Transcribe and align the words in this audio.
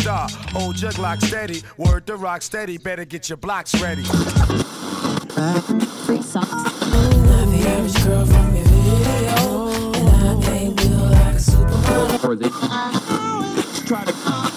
Star, 0.00 0.28
old 0.54 0.76
jug 0.76 0.98
lock 0.98 1.20
steady, 1.20 1.62
word 1.76 2.06
to 2.06 2.16
rock 2.16 2.42
steady, 2.42 2.78
better 2.78 3.04
get 3.04 3.28
your 3.28 3.36
blocks 3.36 3.80
ready. 3.80 4.02
Free 6.04 6.22
socks. 6.22 6.50
Not 6.50 7.46
the 7.50 7.64
average 7.68 8.04
girl 8.04 8.24
from 8.26 8.56
your 8.56 8.64
video, 8.64 9.68
and 9.94 10.44
I 10.44 10.50
ain't 10.52 10.80
real 10.82 10.98
like 10.98 11.34
a 11.34 11.38
supermodel. 11.38 12.50
try 13.86 14.04
to 14.04 14.49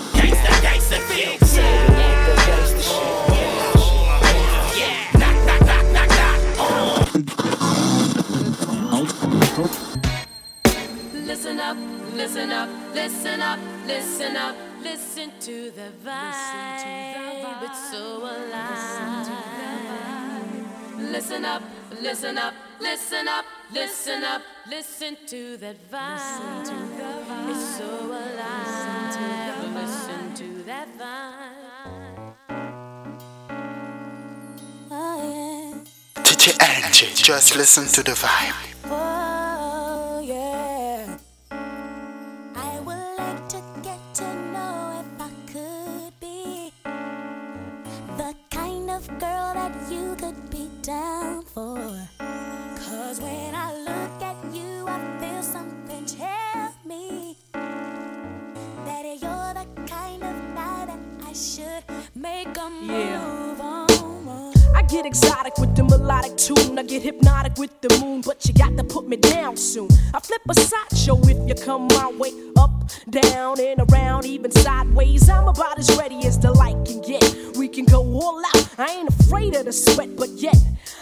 the 15.84 16.10
vibe. 16.10 17.64
It's 17.64 17.92
so 17.92 18.20
alive. 18.22 19.28
Listen 20.98 21.46
up, 21.46 21.64
listen 22.02 22.38
up, 22.38 22.54
listen 22.80 23.28
up, 23.28 23.46
listen 23.72 24.24
up, 24.24 24.42
listen 24.70 25.18
to 25.28 25.58
that 25.58 25.78
vibe. 25.92 27.50
It's 27.50 27.78
so 27.78 27.90
alive. 28.06 29.14
Listen 29.76 30.34
to 30.36 30.64
that 30.64 30.88
vibe. 30.98 32.34
DJ 36.24 36.52
Enjay, 36.60 37.16
just 37.16 37.56
listen 37.56 37.88
to 37.88 38.04
the 38.04 38.12
vibe. 38.12 38.73
Exotic 65.14 65.56
with 65.60 65.76
the 65.76 65.84
melodic 65.84 66.36
tune. 66.38 66.80
I 66.80 66.82
get 66.82 67.04
hypnotic 67.04 67.56
with 67.60 67.80
the 67.82 68.00
moon, 68.02 68.22
but 68.22 68.48
you 68.48 68.54
got 68.56 68.76
to 68.78 68.84
put 68.84 69.08
me 69.08 69.16
down 69.16 69.56
soon. 69.56 69.88
I 70.12 70.20
flip 70.20 70.42
a 70.50 70.56
sideshow 70.56 71.20
if 71.30 71.38
you 71.48 71.54
come 71.54 71.86
my 71.90 72.12
way. 72.18 72.32
Up, 72.58 72.90
down, 73.12 73.60
and 73.60 73.80
around, 73.92 74.26
even 74.26 74.50
sideways. 74.50 75.30
I'm 75.30 75.48
about 75.48 75.78
as 75.78 75.96
ready 75.98 76.26
as 76.26 76.40
the 76.40 76.52
light 76.52 76.84
can 76.88 77.00
get. 77.02 77.24
We 77.56 77.68
can 77.68 77.86
go 77.86 78.02
all 78.02 78.42
out. 78.44 78.68
I 78.80 78.88
ain't 78.88 79.10
afraid 79.10 79.54
of 79.56 79.66
the 79.66 79.72
sweat, 79.72 80.16
but 80.18 80.30
yet. 80.30 80.58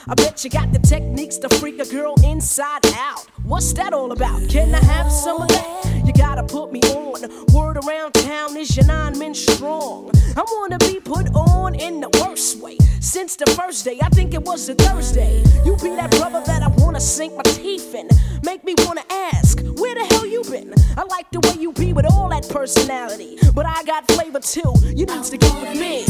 I 0.09 0.15
bet 0.15 0.43
you 0.43 0.49
got 0.49 0.73
the 0.73 0.79
techniques 0.79 1.37
to 1.37 1.47
freak 1.47 1.79
a 1.79 1.85
girl 1.85 2.15
inside 2.25 2.85
out. 2.97 3.25
What's 3.43 3.71
that 3.73 3.93
all 3.93 4.11
about? 4.11 4.49
Can 4.49 4.75
I 4.75 4.83
have 4.83 5.09
some 5.09 5.41
of 5.41 5.47
that? 5.47 6.03
You 6.05 6.11
gotta 6.11 6.43
put 6.43 6.73
me 6.73 6.81
on. 6.81 7.21
Word 7.53 7.77
around 7.77 8.11
town 8.15 8.57
is 8.57 8.75
your 8.75 8.87
nine 8.87 9.17
men 9.17 9.33
strong. 9.33 10.11
I 10.37 10.43
wanna 10.53 10.77
be 10.79 10.99
put 10.99 11.27
on 11.35 11.75
in 11.75 11.99
the 11.99 12.09
worst 12.21 12.59
way. 12.59 12.77
Since 12.99 13.35
the 13.35 13.47
first 13.51 13.83
day, 13.83 13.99
I 14.01 14.09
think 14.09 14.33
it 14.33 14.43
was 14.43 14.69
a 14.69 14.75
Thursday. 14.75 15.43
You 15.65 15.75
be 15.77 15.89
that 15.95 16.11
brother 16.11 16.41
that 16.45 16.63
I 16.63 16.67
wanna 16.77 17.01
sink 17.01 17.35
my 17.35 17.43
teeth 17.43 17.93
in. 17.93 18.07
Make 18.43 18.63
me 18.63 18.75
wanna 18.85 19.03
ask, 19.09 19.59
where 19.77 19.95
the 19.95 20.05
hell 20.11 20.25
you 20.25 20.43
been? 20.43 20.73
I 20.97 21.03
like 21.03 21.29
the 21.31 21.39
way 21.41 21.55
you 21.59 21.73
be 21.73 21.93
with 21.93 22.05
all 22.05 22.29
that 22.29 22.47
personality. 22.49 23.37
But 23.53 23.65
I 23.65 23.83
got 23.83 24.07
flavor 24.11 24.39
too. 24.39 24.73
You 24.83 25.05
need 25.05 25.23
to 25.23 25.37
get 25.37 25.53
with 25.61 25.79
me. 25.79 26.05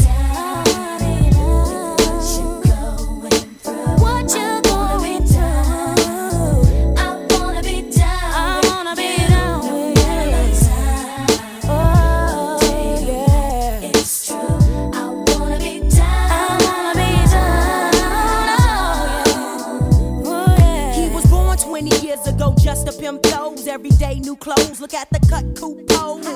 What 3.98 4.34
you 4.34 4.71
Every 23.72 23.88
day, 23.88 24.20
new 24.20 24.36
clothes. 24.36 24.82
Look 24.82 24.92
at 24.92 25.08
the 25.08 25.18
cut, 25.30 25.56
coupe 25.56 25.88
pose. 25.88 26.26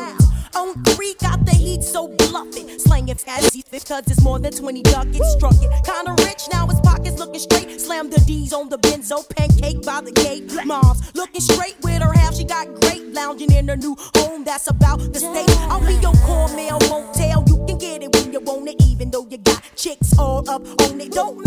On 0.57 0.73
three, 0.85 1.15
got 1.21 1.45
the 1.45 1.53
heat, 1.53 1.83
so 1.83 2.09
bluff 2.09 2.47
it. 2.57 2.81
Slang 2.81 3.09
it 3.11 3.23
as 3.29 3.53
he 3.53 3.63
cause 3.63 4.05
it's 4.07 4.23
more 4.23 4.39
than 4.39 4.53
20 4.55 4.83
ducats. 4.85 5.33
Struck 5.33 5.53
it. 5.61 5.71
Kinda 5.85 6.15
rich, 6.25 6.45
now 6.51 6.67
his 6.67 6.81
pockets 6.81 7.19
looking 7.19 7.39
straight. 7.39 7.79
Slam 7.79 8.09
the 8.09 8.21
D's 8.21 8.55
on 8.55 8.71
the 8.71 8.79
benzo, 8.79 9.29
pancake 9.37 9.83
by 9.83 10.01
the 10.01 10.13
gate. 10.13 10.51
Mom's 10.65 11.15
looking 11.15 11.43
straight 11.43 11.77
with 11.83 12.01
her 12.01 12.13
half, 12.15 12.35
she 12.35 12.45
got 12.45 12.73
great. 12.81 13.13
Lounging 13.13 13.53
in 13.53 13.69
her 13.69 13.77
new 13.77 13.97
home, 14.17 14.43
that's 14.43 14.69
about 14.71 15.01
the 15.13 15.19
state. 15.19 15.51
I'll 15.69 15.85
be 15.87 15.93
your 15.97 16.15
cornmeal 16.25 16.79
motel. 16.89 17.45
You 17.49 17.63
can 17.67 17.77
get 17.77 18.03
it 18.03 18.17
when 18.17 18.33
you 18.33 18.41
want 18.41 18.67
it, 18.71 18.83
even 18.87 19.11
though 19.11 19.27
you 19.29 19.37
got 19.37 19.63
chicks 19.77 20.19
all 20.19 20.49
up 20.49 20.63
on 20.81 20.99
it. 21.03 21.13
Don't 21.13 21.46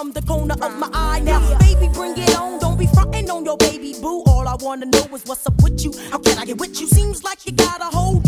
from 0.00 0.12
the 0.12 0.22
corner 0.22 0.54
of 0.54 0.78
my 0.78 0.88
eye. 0.94 1.20
Now, 1.20 1.40
baby, 1.58 1.86
bring 1.92 2.16
it 2.16 2.34
on. 2.34 2.58
Don't 2.58 2.78
be 2.78 2.86
frontin' 2.86 3.28
on 3.30 3.44
your 3.44 3.58
baby 3.58 3.92
boo. 4.00 4.22
All 4.24 4.48
I 4.48 4.56
wanna 4.58 4.86
know 4.86 5.06
is 5.14 5.24
what's 5.26 5.46
up 5.46 5.62
with 5.62 5.84
you. 5.84 5.92
How 6.10 6.16
can 6.16 6.38
I 6.38 6.46
get 6.46 6.58
with 6.58 6.80
you? 6.80 6.86
Seems 6.86 7.22
like 7.22 7.44
you 7.44 7.52
got 7.52 7.82
a 7.82 7.90
hold 7.96 8.19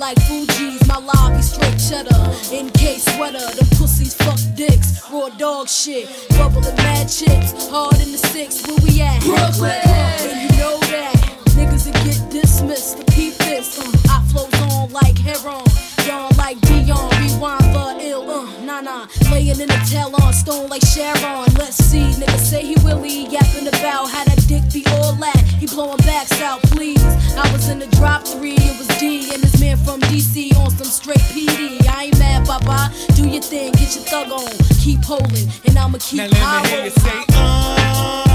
like 0.00 0.18
Fuji's. 0.22 0.84
My 0.88 0.96
lobby 0.96 1.42
straight 1.42 1.78
cheddar, 1.78 2.16
in 2.50 2.70
case 2.70 3.04
sweater. 3.14 3.38
the 3.38 3.66
pussies 3.76 4.14
fuck 4.14 4.40
dicks, 4.56 5.04
raw 5.12 5.28
dog 5.36 5.68
shit. 5.68 6.08
Bubble 6.30 6.64
and 6.66 6.76
mad 6.78 7.04
chips, 7.08 7.68
hard 7.68 8.00
in 8.00 8.10
the 8.10 8.18
six. 8.18 8.66
Where 8.66 8.78
we 8.82 9.02
at? 9.02 9.20
Brooklyn. 9.22 9.78
And 10.24 10.40
you 10.40 10.58
know 10.58 10.78
that 10.88 11.14
niggas 11.54 11.84
that 11.84 11.94
get 12.02 12.18
dismissed. 12.32 12.98
The 12.98 13.04
peep 13.12 13.34
this, 13.44 13.78
uh, 13.78 13.84
um, 13.84 13.92
I 14.08 14.24
flows 14.32 14.54
on 14.72 14.90
like 14.90 15.18
heron, 15.18 15.64
yawn 16.08 16.32
like 16.38 16.58
Dion, 16.62 17.10
rewind 17.20 17.68
for 17.74 17.92
ill. 18.00 18.30
Uh, 18.30 18.64
nah 18.64 18.80
nah, 18.80 19.06
laying 19.30 19.60
in 19.60 19.68
the 19.68 19.80
tail 19.88 20.10
on 20.22 20.32
stone 20.32 20.68
like 20.70 20.84
Sharon. 20.86 21.52
Let's 21.60 21.76
see, 21.76 22.08
nigga 22.16 22.38
say 22.38 22.64
he 22.64 22.74
really 22.86 23.26
yapping 23.28 23.68
about 23.68 24.08
how 24.08 24.24
to. 24.24 24.40
dick 24.48 24.59
blowing 25.80 25.98
please. 26.64 27.02
I 27.36 27.50
was 27.52 27.70
in 27.70 27.78
the 27.78 27.86
drop 27.96 28.26
three, 28.26 28.54
it 28.54 28.78
was 28.78 28.86
D 28.98 29.32
and 29.32 29.42
this 29.42 29.58
man 29.60 29.78
from 29.78 30.00
DC 30.12 30.54
on 30.58 30.70
some 30.70 30.86
straight 30.86 31.24
PD. 31.32 31.86
I 31.88 32.04
ain't 32.04 32.18
mad, 32.18 32.46
Do 33.14 33.26
your 33.26 33.42
thing, 33.42 33.72
get 33.72 33.94
your 33.94 34.04
thug 34.04 34.30
on, 34.30 34.52
keep 34.80 35.02
holding, 35.02 35.48
and 35.64 35.78
I'ma 35.78 35.98
keep 36.00 36.18
now, 36.18 36.28
let 36.28 36.64
me 36.64 36.68
hear 36.68 36.84
you 36.84 36.90
say, 36.90 37.24
uh. 37.34 38.29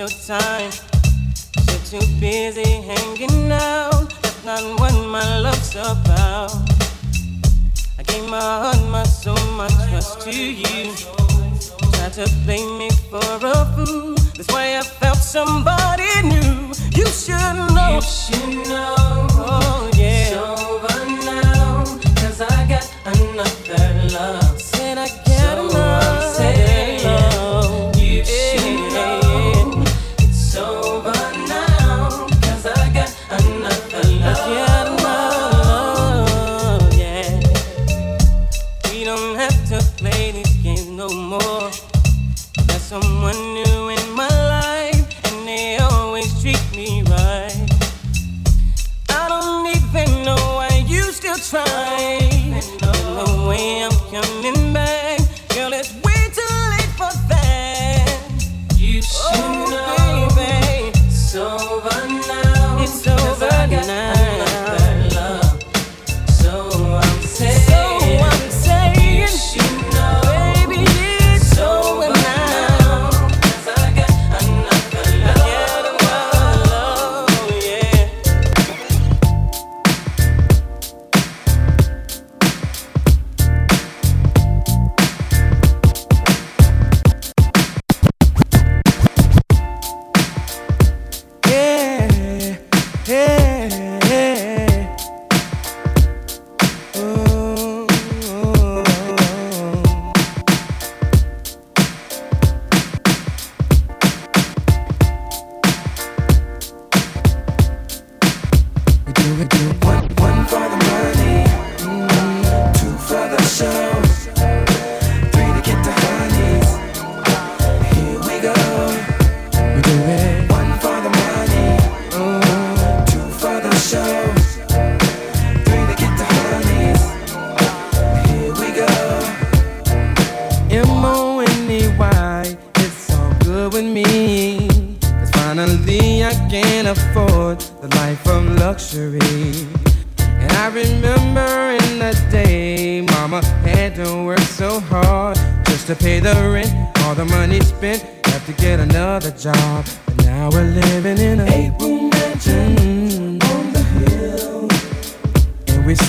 your 0.00 0.08
time. 0.08 0.72
You're 1.68 2.00
too 2.00 2.06
busy 2.20 2.80
hanging 2.80 3.52
out. 3.52 4.08
That's 4.22 4.44
not 4.46 4.62
what 4.80 4.94
my 5.08 5.40
love's 5.40 5.76
about. 5.76 6.50
I 7.98 8.02
gave 8.04 8.26
my 8.26 8.40
heart, 8.40 8.80
my 8.88 9.02
soul, 9.02 9.36
my 9.58 9.68
trust 9.90 10.22
to 10.22 10.32
you. 10.32 10.94
Tried 11.92 12.14
to 12.14 12.26
play 12.46 12.64
me 12.78 12.88
for 13.10 13.20
a 13.44 13.66
fool. 13.74 14.14
That's 14.36 14.50
why 14.50 14.78
I 14.78 14.82
felt 14.82 15.18
somebody 15.18 16.08
new. 16.22 16.72
You 16.96 17.06
should 17.22 17.56
know. 17.76 17.96
You 17.96 18.00
should 18.00 18.68
know. 18.70 18.96
Oh, 19.36 19.90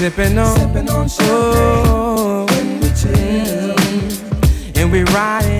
sipping 0.01 0.35
on, 0.39 0.57
sipping 0.57 0.89
on 0.89 1.07
oh, 1.19 2.47
when 2.49 2.79
we 2.79 2.89
chill. 2.95 3.75
And 4.75 4.91
we 4.91 5.03
ride. 5.13 5.50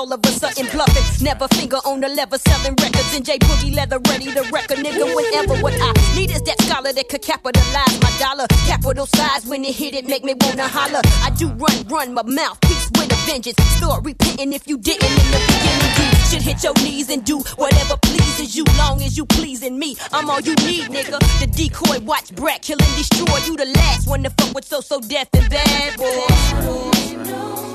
All 0.00 0.10
of 0.14 0.24
a 0.24 0.28
sudden 0.28 0.64
bluffing. 0.72 1.04
Never 1.22 1.46
finger 1.48 1.76
on 1.84 2.00
the 2.00 2.08
lever, 2.08 2.38
selling 2.38 2.74
records 2.80 3.12
in 3.14 3.22
J 3.22 3.36
Boogie 3.36 3.76
leather, 3.76 3.98
ready 4.08 4.32
to 4.32 4.40
wreck 4.50 4.70
a 4.70 4.74
nigga 4.74 5.04
whenever. 5.14 5.60
What 5.60 5.74
I 5.76 5.92
need 6.16 6.30
is 6.30 6.40
that 6.48 6.58
scholar 6.62 6.90
that 6.90 7.06
could 7.10 7.20
capitalize 7.20 8.00
my 8.00 8.10
dollar. 8.18 8.46
Capital 8.64 9.04
size 9.04 9.44
when 9.44 9.62
it 9.62 9.74
hit 9.74 9.94
it, 9.94 10.08
make 10.08 10.24
me 10.24 10.32
wanna 10.40 10.68
holler. 10.68 11.02
I 11.20 11.28
do 11.36 11.48
run, 11.48 11.86
run 11.88 12.14
my 12.14 12.22
mouthpiece 12.22 12.88
with 12.96 13.12
a 13.12 13.16
vengeance. 13.28 13.58
Start 13.76 14.02
repenting 14.02 14.54
if 14.54 14.66
you 14.66 14.78
didn't 14.78 15.04
in 15.04 15.30
the 15.36 15.40
beginning. 15.52 15.92
You 16.16 16.26
should 16.32 16.42
hit 16.48 16.64
your 16.64 16.72
knees 16.80 17.10
and 17.10 17.22
do 17.22 17.40
whatever 17.56 17.98
pleases 17.98 18.56
you, 18.56 18.64
long 18.78 19.02
as 19.02 19.18
you 19.18 19.26
pleasing 19.26 19.78
me. 19.78 19.98
I'm 20.14 20.30
all 20.30 20.40
you 20.40 20.54
need, 20.64 20.84
nigga. 20.88 21.20
The 21.40 21.46
decoy, 21.46 22.00
watch 22.06 22.34
Brat, 22.34 22.62
kill 22.62 22.78
and 22.80 22.96
destroy. 22.96 23.36
You 23.44 23.54
the 23.54 23.66
last 23.66 24.08
one 24.08 24.22
to 24.22 24.30
fuck 24.30 24.54
with 24.54 24.64
So 24.64 24.80
So 24.80 24.98
Def 25.00 25.28
and 25.34 25.50
bad 25.50 25.98
boy. 25.98 27.69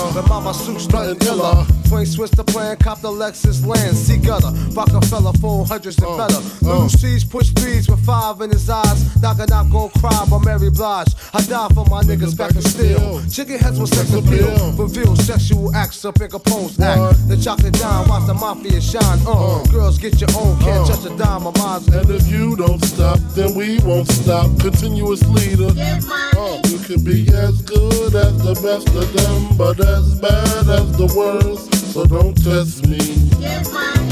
In 0.00 0.06
my 0.06 0.12
villa. 0.12 0.22
The 0.22 0.28
mama 0.28 0.54
suits 0.54 0.88
nothing 0.88 1.26
iller. 1.26 1.66
Point 1.88 2.08
switch 2.08 2.30
the 2.32 2.44
plan. 2.44 2.76
Cop 2.76 3.00
the 3.00 3.08
Lexus 3.08 3.64
land. 3.66 3.96
See 3.96 4.16
gutter. 4.16 4.50
Rockefeller. 4.72 5.32
Phone 5.34 5.66
hundreds 5.66 5.98
and 5.98 6.16
better. 6.16 6.40
Little 6.64 6.88
C's 6.88 7.24
push 7.24 7.50
threes 7.50 7.88
with 7.88 8.04
five 8.04 8.40
in 8.40 8.50
his 8.50 8.68
eyes. 8.68 9.22
Knock 9.22 9.38
a 9.38 9.46
knock, 9.46 9.70
go 9.70 9.88
cry 10.00 10.24
by 10.30 10.38
Mary 10.44 10.70
Blige. 10.70 11.12
I 11.32 11.40
die 11.42 11.68
for 11.74 11.84
my 11.86 12.02
niggas 12.02 12.36
back 12.36 12.54
in 12.54 12.62
steel. 12.62 13.22
Chicken 13.28 13.58
heads 13.58 13.78
with 13.78 13.92
sex 13.94 14.12
appeal. 14.12 14.72
Reveal 14.76 15.16
sexual 15.16 15.74
acts 15.74 16.04
up 16.04 16.20
in 16.20 16.30
Capone's 16.30 16.78
act. 16.80 17.28
The 17.28 17.36
chocolate 17.36 17.74
dime, 17.74 18.08
watch 18.08 18.26
the 18.26 18.34
mafia 18.34 18.80
shine. 18.80 19.18
Uh, 19.26 19.64
girls 19.70 19.98
get 19.98 20.20
your 20.20 20.30
own, 20.36 20.58
can't 20.60 20.86
touch 20.86 21.04
a 21.04 21.16
dime 21.16 21.46
of 21.46 21.56
mine. 21.58 21.82
And 21.92 22.10
if 22.10 22.28
you 22.28 22.56
don't 22.56 22.82
stop, 22.84 23.18
then 23.34 23.54
we 23.54 23.78
won't 23.80 24.08
stop. 24.08 24.46
Continuous 24.60 25.22
leader. 25.28 25.70
Uh, 25.70 26.60
you 26.66 26.78
can 26.78 27.02
be 27.04 27.28
as 27.34 27.60
good 27.62 28.14
as 28.14 28.34
the 28.42 28.54
best 28.62 28.88
of 28.88 29.12
them, 29.12 29.56
but 29.56 29.80
as 29.96 30.14
bad 30.20 30.68
as 30.78 30.88
the 30.96 31.08
worst. 31.16 31.74
So 31.92 32.04
don't 32.04 32.36
test 32.36 32.86
me. 32.86 33.02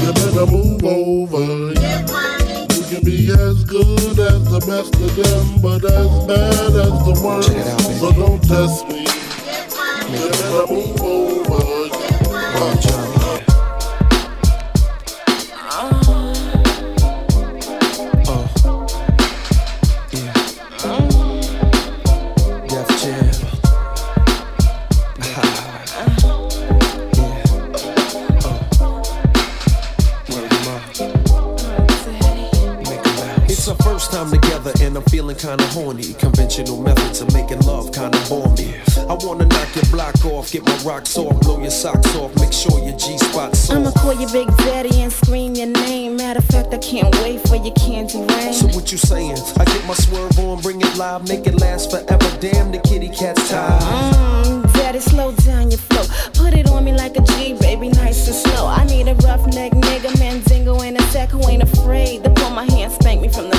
You 0.01 0.13
better 0.13 0.45
move 0.45 0.83
over. 0.83 1.73
You 2.75 2.83
can 2.89 3.03
be 3.03 3.31
as 3.31 3.63
good 3.63 4.19
as 4.19 4.41
the 4.55 4.61
best 4.71 4.93
of 4.95 5.11
them, 5.15 5.45
but 5.61 5.83
as 5.85 6.11
bad 6.27 6.73
as 6.85 6.95
the 7.07 7.15
worst. 7.23 7.99
So 7.99 8.11
don't 8.11 8.41
test 8.43 8.87
me. 8.89 9.05
You 10.13 10.29
better 10.29 10.65
move 10.73 11.01
over. 11.01 11.39
Kinda 35.39 35.65
horny. 35.67 36.13
Conventional 36.19 36.81
methods 36.81 37.21
of 37.21 37.33
making 37.33 37.61
love 37.61 37.93
kinda 37.93 38.19
bore 38.27 38.49
me. 38.55 38.75
I 39.09 39.13
wanna 39.13 39.45
knock 39.45 39.73
your 39.73 39.85
block 39.85 40.25
off, 40.25 40.51
get 40.51 40.65
my 40.65 40.75
rocks 40.83 41.17
off, 41.17 41.39
blow 41.41 41.59
your 41.59 41.71
socks 41.71 42.13
off, 42.15 42.35
make 42.35 42.51
sure 42.51 42.77
your 42.79 42.97
G 42.97 43.17
spot's 43.17 43.69
I'ma 43.69 43.91
call 43.91 44.13
you 44.13 44.27
Big 44.33 44.47
Daddy 44.57 45.01
and 45.01 45.11
scream 45.11 45.55
your 45.55 45.67
name. 45.67 46.17
Matter 46.17 46.39
of 46.39 46.45
fact, 46.45 46.73
I 46.73 46.77
can't 46.77 47.13
wait 47.21 47.39
for 47.47 47.55
your 47.55 47.73
candy 47.75 48.19
rain. 48.19 48.53
So 48.53 48.67
what 48.67 48.91
you 48.91 48.97
saying? 48.97 49.37
I 49.57 49.63
get 49.65 49.85
my 49.87 49.93
swerve 49.93 50.37
on, 50.39 50.61
bring 50.61 50.81
it 50.81 50.97
live, 50.97 51.27
make 51.27 51.47
it 51.47 51.59
last 51.61 51.89
forever. 51.91 52.29
Damn, 52.41 52.71
the 52.71 52.79
kitty 52.79 53.07
cat's 53.07 53.49
tired. 53.49 53.81
Mm, 53.81 54.73
daddy, 54.73 54.99
slow 54.99 55.31
down 55.47 55.71
your 55.71 55.79
flow. 55.79 56.03
Put 56.33 56.53
it 56.53 56.67
on 56.67 56.83
me 56.83 56.91
like 56.91 57.15
a 57.15 57.21
G, 57.21 57.53
baby, 57.53 57.89
nice 57.89 58.27
and 58.27 58.35
slow. 58.35 58.67
I 58.67 58.83
need 58.85 59.07
a 59.07 59.15
roughneck 59.15 59.71
nigga, 59.71 60.19
Mandingo 60.19 60.81
in 60.81 60.97
a 60.97 61.01
sack 61.13 61.29
who 61.29 61.41
ain't 61.47 61.63
afraid 61.63 62.23
to 62.25 62.29
pull 62.29 62.49
my 62.49 62.65
hand, 62.65 62.91
spank 62.91 63.21
me 63.21 63.29
from 63.29 63.45
the 63.49 63.51
back. 63.51 63.58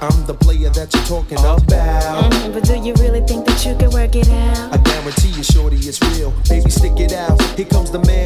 I'm 0.00 0.26
the 0.26 0.34
player 0.34 0.70
that 0.70 0.92
you're 0.92 1.04
talking 1.04 1.38
about. 1.38 1.62
Mhm, 1.62 2.52
but 2.52 2.64
do 2.64 2.74
you 2.76 2.94
really 2.94 3.20
think 3.22 3.46
that 3.46 3.64
you 3.64 3.74
can 3.76 3.90
work 3.90 4.14
it 4.16 4.28
out? 4.28 4.72
I 4.74 4.76
guarantee 4.78 5.28
you, 5.28 5.42
shorty, 5.42 5.76
it's 5.76 6.00
real. 6.02 6.32
Baby, 6.48 6.70
stick 6.70 6.98
it 6.98 7.12
out. 7.12 7.40
Here 7.56 7.66
comes 7.66 7.90
the 7.90 8.00
man 8.00 8.25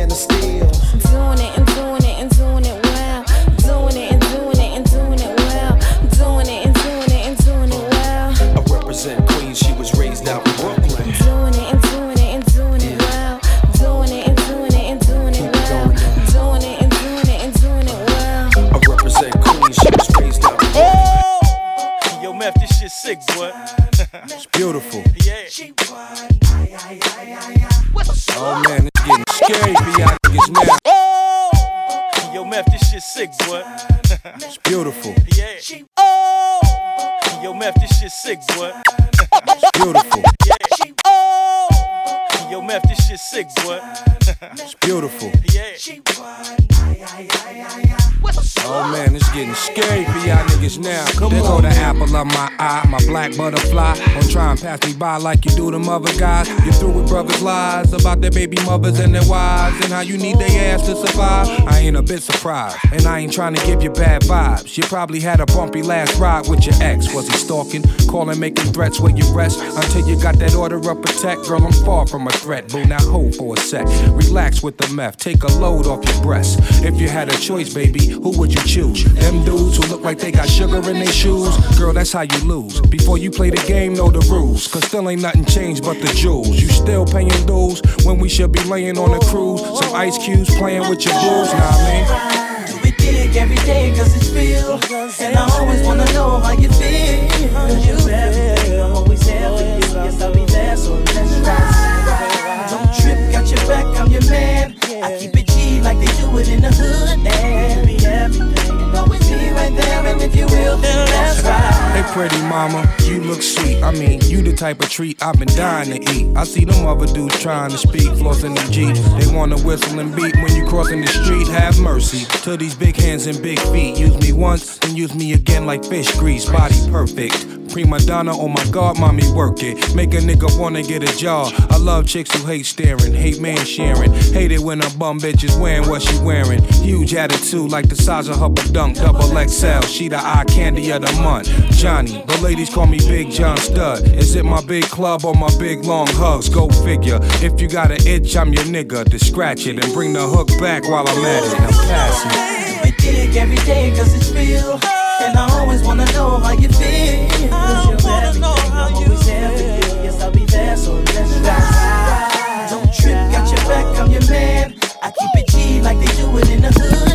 pass 54.71 54.87
me 54.87 54.97
by 54.97 55.17
like 55.17 55.45
you 55.45 55.51
do 55.53 55.71
them 55.71 55.89
other 55.89 56.13
guys. 56.19 56.49
You 56.65 56.73
through 56.73 56.93
with 56.93 57.09
brothers' 57.09 57.43
lies 57.43 57.93
about 57.93 58.21
their 58.21 58.31
baby 58.31 58.57
mothers 58.65 59.01
and 59.01 59.13
their 59.15 59.29
wives 59.29 59.77
and 59.85 59.93
how 59.93 60.01
you 60.01 60.17
need 60.17 60.39
their 60.39 60.75
ass 60.75 60.87
to 60.87 60.95
survive. 60.95 61.49
I 61.67 61.81
ain't 61.81 61.97
a 61.97 62.03
bit 62.03 62.23
surprised, 62.23 62.79
and 62.93 63.05
I 63.07 63.19
ain't 63.21 63.33
trying 63.33 63.55
to 63.55 63.67
give 63.67 63.83
you 63.83 63.91
bad 63.91 64.23
vibes. 64.23 64.77
You 64.77 64.85
probably 64.85 65.21
had 65.21 65.41
a 65.41 65.47
bumpy 65.47 65.83
last 65.83 66.19
ride 66.19 66.49
with 66.49 66.65
your 66.67 66.77
ex. 66.81 67.13
Was 67.13 67.27
he 67.27 67.37
stalking, 67.37 67.83
calling, 68.09 68.39
making 68.39 68.73
threats 68.73 69.01
where 69.01 69.15
you 69.15 69.25
rest 69.35 69.59
until 69.61 70.09
you 70.09 70.21
got 70.23 70.39
that 70.39 70.55
order 70.55 70.77
of 70.77 71.03
protect? 71.03 71.49
Girl, 71.49 71.65
I'm 71.65 71.73
far 71.85 72.07
from 72.07 72.29
a 72.29 72.31
threat. 72.31 72.69
Boo, 72.69 72.85
now 72.85 73.03
hold 73.03 73.35
for 73.35 73.57
a 73.57 73.59
sec. 73.59 73.87
Relax 74.11 74.63
with 74.63 74.77
the 74.77 74.89
meth, 74.95 75.17
take 75.17 75.43
a 75.43 75.53
load 75.59 75.87
off 75.87 76.05
your 76.09 76.23
breast. 76.23 76.61
If 76.85 77.01
you 77.01 77.09
had 77.09 77.29
a 77.29 77.37
choice, 77.39 77.75
baby, 77.75 78.07
who 78.07 78.39
would 78.39 78.53
you 78.55 78.63
choose? 78.65 79.05
Them 79.05 79.45
dudes 79.45 79.79
who 79.79 79.91
look 79.91 80.03
like 80.03 80.19
they 80.19 80.31
got 80.31 80.49
sugar 80.49 80.79
in 80.91 81.01
their 81.01 81.13
shoes? 81.13 81.57
Girl, 81.77 81.93
that's 81.93 82.13
how 82.13 82.23
you 82.23 82.39
lose. 82.45 82.81
Before 82.83 83.19
you 83.19 83.31
play 83.33 83.51
the 83.51 83.65
game, 83.67 83.95
know 83.95 84.11
the 84.11 84.21
rules. 84.31 84.60
Cause 84.69 84.85
still 84.85 85.09
ain't 85.09 85.23
nothing 85.23 85.45
changed 85.47 85.85
but 85.85 86.01
the 86.01 86.13
jewels. 86.15 86.61
You 86.61 86.69
still 86.69 87.07
paying 87.07 87.29
dues 87.47 87.81
when 88.05 88.19
we 88.19 88.29
should 88.29 88.53
be 88.53 88.63
laying 88.65 88.99
on 88.99 89.15
a 89.15 89.21
cruise. 89.21 89.63
Some 89.63 89.95
ice 89.95 90.19
cubes 90.19 90.55
playing 90.57 90.89
with 90.89 91.05
your 91.05 91.15
blues, 91.15 91.53
nah, 91.53 91.71
I 91.73 92.67
mean. 92.69 92.83
We 92.83 92.91
dig 92.93 93.37
every 93.37 93.57
day 93.57 93.93
cause 93.97 94.15
it's 94.15 94.31
real. 94.31 94.79
And 95.21 95.37
I 95.37 95.49
always 95.59 95.83
wanna 95.83 96.05
know 96.13 96.39
how 96.39 96.53
you 96.53 96.69
feel. 96.69 97.29
Cause 97.51 97.87
you 97.87 98.11
everything, 98.11 98.81
I'm 98.81 98.93
always 98.93 99.21
there 99.27 99.49
for 99.49 99.65
you. 99.65 100.05
Yes, 100.05 100.23
I'll 100.23 100.33
be 100.33 100.45
there, 100.45 100.77
so 100.77 100.95
let's 100.95 101.33
ride. 101.47 102.67
Don't 102.71 102.93
trip, 103.01 103.33
got 103.33 103.51
your 103.51 103.67
back, 103.67 103.87
I'm 103.99 104.11
your 104.11 104.25
man. 104.29 104.77
I 105.03 105.19
keep 105.19 105.37
it 105.37 105.49
G 105.49 105.81
like 105.81 105.99
they 105.99 106.13
do 106.21 106.39
it 106.39 106.49
in 106.49 106.61
the 106.61 106.71
hood. 106.71 107.19
And 107.27 107.87
be 107.87 107.97
everything, 108.05 108.79
and 108.79 108.97
always 108.97 109.27
be 109.27 109.51
right 109.53 109.75
there. 109.75 110.07
And 110.07 110.21
if 110.21 110.37
you 110.37 110.47
will, 110.47 110.77
then 110.77 111.09
let's 111.09 111.43
ride. 111.43 111.97
Hey, 111.97 112.03
pretty 112.13 112.41
mama, 112.43 112.87
you 113.03 113.20
look 113.41 113.43
sweet. 113.43 113.83
I 113.83 113.93
mean, 113.93 114.21
you 114.23 114.43
the 114.43 114.55
type 114.55 114.81
of 114.83 114.91
treat 114.91 115.23
I've 115.23 115.39
been 115.39 115.49
dying 115.49 115.91
to 115.91 116.13
eat. 116.13 116.37
I 116.37 116.45
see 116.45 116.65
them 116.65 116.87
other 116.87 117.07
dudes 117.07 117.41
trying 117.41 117.71
to 117.71 117.79
speak, 117.79 118.09
flossing 118.21 118.55
the 118.55 118.71
G. 118.71 118.93
They 119.19 119.35
wanna 119.35 119.57
whistle 119.59 119.99
and 119.99 120.15
beat 120.15 120.35
when 120.37 120.55
you 120.55 120.67
crossing 120.67 121.01
the 121.01 121.07
street. 121.07 121.49
Have 121.49 121.79
mercy 121.81 122.27
to 122.43 122.57
these 122.57 122.75
big 122.75 122.97
hands 122.97 123.27
and 123.27 123.43
big 123.43 123.59
feet. 123.73 123.99
Use 123.99 124.17
me 124.21 124.33
once, 124.33 124.79
then 124.79 124.97
use 124.97 125.15
me 125.15 125.33
again 125.33 125.67
like 125.67 125.85
fish 125.85 126.11
grease. 126.19 126.49
Body 126.49 126.75
perfect. 126.91 127.60
Prima 127.71 128.01
donna, 128.01 128.33
oh 128.37 128.49
my 128.49 128.65
god, 128.71 128.99
mommy, 128.99 129.31
work 129.33 129.63
it. 129.63 129.95
Make 129.95 130.13
a 130.15 130.19
nigga 130.19 130.59
wanna 130.59 130.83
get 130.83 131.03
a 131.03 131.17
job. 131.17 131.53
I 131.71 131.77
love 131.77 132.07
chicks 132.07 132.35
who 132.35 132.47
hate 132.47 132.67
staring, 132.67 133.15
hate 133.15 133.41
man 133.41 133.65
sharing. 133.65 134.13
Hate 134.33 134.51
it 134.51 134.61
when 134.61 134.81
a 134.83 134.91
bum 134.99 135.21
bitch 135.21 135.45
is 135.45 135.57
wearing 135.57 135.89
what 135.89 136.03
she 136.03 136.19
wearing. 136.21 136.63
Huge 136.83 137.15
attitude 137.15 137.71
like 137.71 137.89
the 137.89 137.95
size 137.95 138.29
of 138.29 138.41
her 138.41 138.49
dunk, 138.73 138.97
double 138.97 139.29
XL. 139.49 139.83
She 139.87 140.09
the 140.09 140.19
eye 140.19 140.45
candy 140.49 140.91
of 140.91 141.03
the 141.03 141.13
month. 141.23 141.49
Johnny, 141.71 142.25
the 142.27 142.39
ladies 142.43 142.71
call 142.71 142.87
me 142.87 142.99
Big 142.99 143.31
John 143.31 143.57
Stud. 143.57 144.03
Is 144.15 144.35
it 144.35 144.45
my 144.45 144.63
big 144.63 144.85
club 144.85 145.25
or 145.25 145.35
my 145.35 145.51
big 145.59 145.85
long 145.85 146.09
hugs? 146.09 146.49
Go 146.49 146.69
figure. 146.69 147.21
If 147.43 147.61
you 147.61 147.69
got 147.69 147.91
an 147.91 148.07
itch, 148.07 148.37
I'm 148.37 148.53
your 148.53 148.65
nigga. 148.65 149.05
To 149.05 149.19
scratch 149.19 149.67
it 149.67 149.83
and 149.83 149.95
bring 149.95 150.13
the 150.13 150.27
hook 150.27 150.49
back 150.61 150.89
while 150.89 151.09
I'm 151.09 151.25
at 151.25 151.45
it. 151.45 151.61
I'm 151.61 151.73
passing. 151.89 152.85
We 152.85 152.91
dig 152.97 153.37
every 153.37 153.57
day 153.65 153.91
cause 153.97 154.13
it's 154.15 154.31
real. 154.33 155.00
And 155.23 155.37
I 155.37 155.49
always 155.59 155.83
wanna 155.83 156.07
know 156.13 156.39
how 156.39 156.53
you 156.53 156.69
feel. 156.69 157.29
Cause 157.51 157.87
you're 157.89 158.11
everything, 158.11 158.43
I'm 158.43 158.95
always 158.95 159.27
there 159.27 159.51
for 159.51 159.63
you. 159.63 160.03
Yes, 160.05 160.23
I'll 160.23 160.31
be 160.31 160.45
there, 160.47 160.77
so 160.77 160.95
let's 160.95 161.33
ride. 161.47 162.67
Don't 162.71 162.93
trip, 162.95 163.19
got 163.31 163.47
your 163.49 163.65
back, 163.69 163.87
I'm 163.99 164.11
your 164.11 164.27
man. 164.31 164.75
I 165.03 165.11
keep 165.11 165.31
it 165.35 165.49
G 165.49 165.81
like 165.83 165.99
they 165.99 166.13
do 166.17 166.39
it 166.39 166.49
in 166.51 166.63
the 166.63 166.73
hood. 166.73 167.10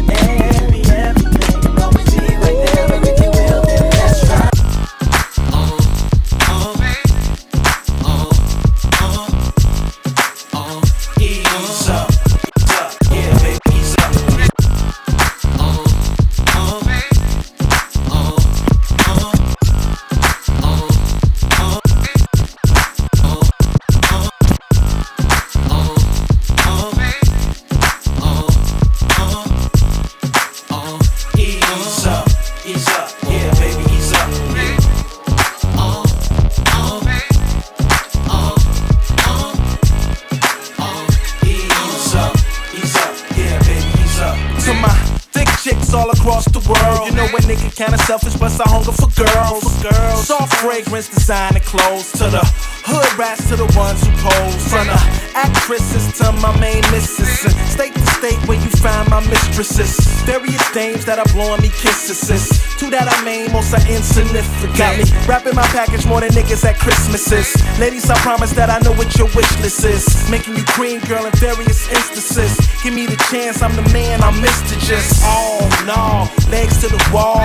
Know 47.31 47.37
a 47.37 47.41
nigga 47.41 47.75
kinda 47.75 47.97
selfish, 47.99 48.33
but 48.35 48.51
I 48.59 48.69
hunger 48.69 48.91
for 48.91 49.09
girls. 49.15 49.63
For 49.63 49.91
girls. 49.91 50.27
Soft 50.27 50.53
fragrance, 50.55 51.07
designer 51.07 51.59
clothes 51.59 52.11
to 52.13 52.29
the 52.29 52.74
hood 52.85 53.09
rats 53.17 53.49
to 53.49 53.55
the 53.55 53.65
ones 53.73 54.05
who 54.05 54.13
pose. 54.21 54.61
From 54.69 54.87
the 54.87 54.99
actresses 55.33 56.13
to 56.19 56.31
my 56.39 56.53
main 56.59 56.81
missus. 56.93 57.45
And 57.45 57.53
state 57.67 57.93
to 57.93 58.05
state 58.17 58.39
where 58.47 58.61
you 58.61 58.69
find 58.77 59.09
my 59.09 59.19
mistresses. 59.25 59.97
Various 60.23 60.61
dames 60.71 61.05
that 61.05 61.19
are 61.19 61.29
blowing 61.33 61.61
me 61.61 61.69
kisses. 61.69 62.47
Two 62.77 62.89
that 62.91 63.07
I 63.09 63.17
main, 63.23 63.51
most 63.51 63.73
are 63.73 63.85
insignificant. 63.89 64.77
Got 64.77 64.97
me 64.97 65.05
wrapping 65.27 65.55
my 65.55 65.65
package 65.73 66.05
more 66.05 66.21
than 66.21 66.29
niggas 66.31 66.63
at 66.65 66.77
Christmases. 66.77 67.55
Ladies, 67.79 68.09
I 68.09 68.17
promise 68.19 68.51
that 68.53 68.69
I 68.69 68.79
know 68.79 68.93
what 68.93 69.15
your 69.17 69.27
wish 69.33 69.49
list 69.59 69.83
is. 69.83 70.05
Making 70.29 70.57
you 70.57 70.65
cream, 70.65 71.01
girl, 71.01 71.25
in 71.25 71.33
various 71.41 71.89
instances. 71.89 72.57
Give 72.83 72.93
me 72.93 73.05
the 73.05 73.17
chance, 73.31 73.61
I'm 73.61 73.75
the 73.75 73.87
man, 73.93 74.21
I'm 74.21 74.35
Mr. 74.41 74.77
Just. 74.85 75.21
Oh 75.25 75.65
no, 75.85 76.29
legs 76.51 76.81
to 76.81 76.87
the 76.87 77.01
wall. 77.13 77.41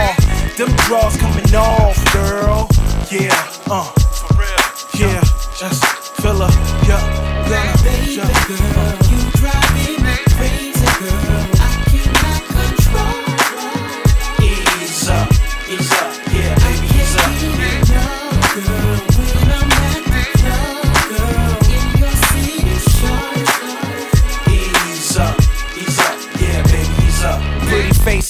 Them 0.57 0.75
draws 0.87 1.17
coming 1.17 1.55
off, 1.55 1.97
girl. 2.13 2.69
Yeah, 3.11 3.33
uh, 3.71 3.91
for 3.91 4.35
real. 4.37 4.71
Yeah, 4.99 5.23
just 5.61 5.85
fill 6.23 6.41
up, 6.41 6.55
yeah, 6.89 7.51
yeah, 7.51 7.77
Baby 7.83 9.00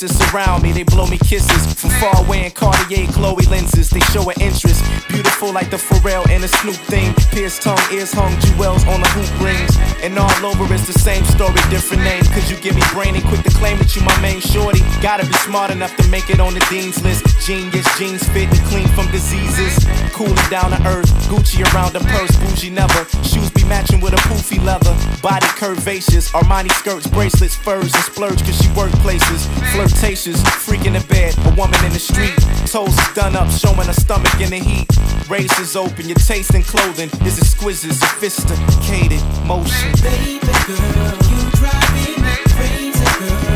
Faces 0.01 0.17
surround 0.17 0.63
me, 0.63 0.73
they 0.73 0.83
blow 0.83 1.07
me 1.07 1.19
kisses. 1.19 1.75
From 1.75 1.91
far 2.01 2.25
away 2.25 2.47
in 2.47 2.51
Cartier 2.53 3.07
Chloe 3.09 3.45
lenses, 3.53 3.91
they 3.91 4.01
show 4.09 4.31
an 4.31 4.41
interest. 4.41 4.83
Beautiful 5.09 5.53
like 5.53 5.69
the 5.69 5.77
Pharrell 5.77 6.27
and 6.31 6.43
the 6.43 6.49
Snoop 6.49 6.77
thing. 6.89 7.13
Pierced 7.33 7.61
tongue, 7.61 7.79
ears 7.93 8.11
hung, 8.13 8.33
jewels 8.41 8.87
on 8.89 9.03
the 9.03 9.09
hoop 9.13 9.29
rings. 9.45 9.77
And 10.03 10.17
all 10.19 10.33
over 10.47 10.65
it's 10.73 10.87
the 10.87 10.99
same 10.99 11.23
story, 11.27 11.61
different 11.69 12.03
name. 12.03 12.25
Cause 12.33 12.51
you 12.51 12.57
give 12.57 12.77
me 12.77 12.83
brain 12.95 13.15
and 13.15 13.25
quick 13.25 13.43
to 13.43 13.51
claim 13.61 13.77
that 13.77 13.95
you 13.95 14.01
my 14.01 14.17
main 14.23 14.41
shorty. 14.41 14.81
Gotta 15.03 15.27
be 15.27 15.35
smart 15.45 15.71
enough 15.71 15.95
to 15.97 16.09
make 16.09 16.31
it 16.31 16.41
on 16.41 16.55
the 16.55 16.65
dean's 16.71 17.03
list. 17.05 17.27
Genius, 17.45 17.85
jeans 17.99 18.25
fit 18.33 18.49
and 18.49 18.65
clean 18.73 18.89
from 18.97 19.05
diseases. 19.13 19.85
Cooling 20.17 20.49
down 20.49 20.71
to 20.73 20.81
earth, 20.89 21.13
Gucci 21.29 21.61
around 21.75 21.93
the 21.93 22.01
purse, 22.01 22.33
bougie 22.41 22.71
never. 22.71 23.05
Shoes 23.21 23.51
be 23.51 23.65
matching 23.65 24.01
with 24.01 24.15
a 24.15 24.23
poofy 24.33 24.65
leather. 24.65 24.97
Body 25.21 25.47
curvaceous, 25.61 26.33
Armani 26.33 26.73
skirts, 26.73 27.07
bracelets, 27.07 27.55
furs, 27.55 27.93
and 27.93 28.05
splurge 28.05 28.41
cause 28.41 28.57
she 28.57 28.73
work 28.73 28.93
places. 29.05 29.45
Flirtatious, 29.91 30.41
freak 30.65 30.85
in 30.87 30.93
bed, 31.09 31.35
a 31.47 31.55
woman 31.57 31.85
in 31.85 31.93
the 31.93 31.99
street. 31.99 32.37
Toes 32.67 32.95
done 33.15 33.35
up, 33.35 33.51
showing 33.51 33.87
her 33.87 33.93
stomach 33.93 34.41
in 34.41 34.51
the 34.51 34.59
heat. 34.59 34.87
Razors 35.29 35.75
open, 35.75 36.07
your 36.07 36.17
taste 36.17 36.55
in 36.55 36.63
clothing 36.63 37.11
is 37.27 37.39
exquisite, 37.39 37.95
sophisticated 37.95 39.21
motion. 39.47 39.93
Baby 40.01 40.39
girl, 40.67 41.17
you 41.29 41.51
driving 41.59 42.23
me 42.23 42.37
crazy, 42.55 43.05
girl. 43.19 43.50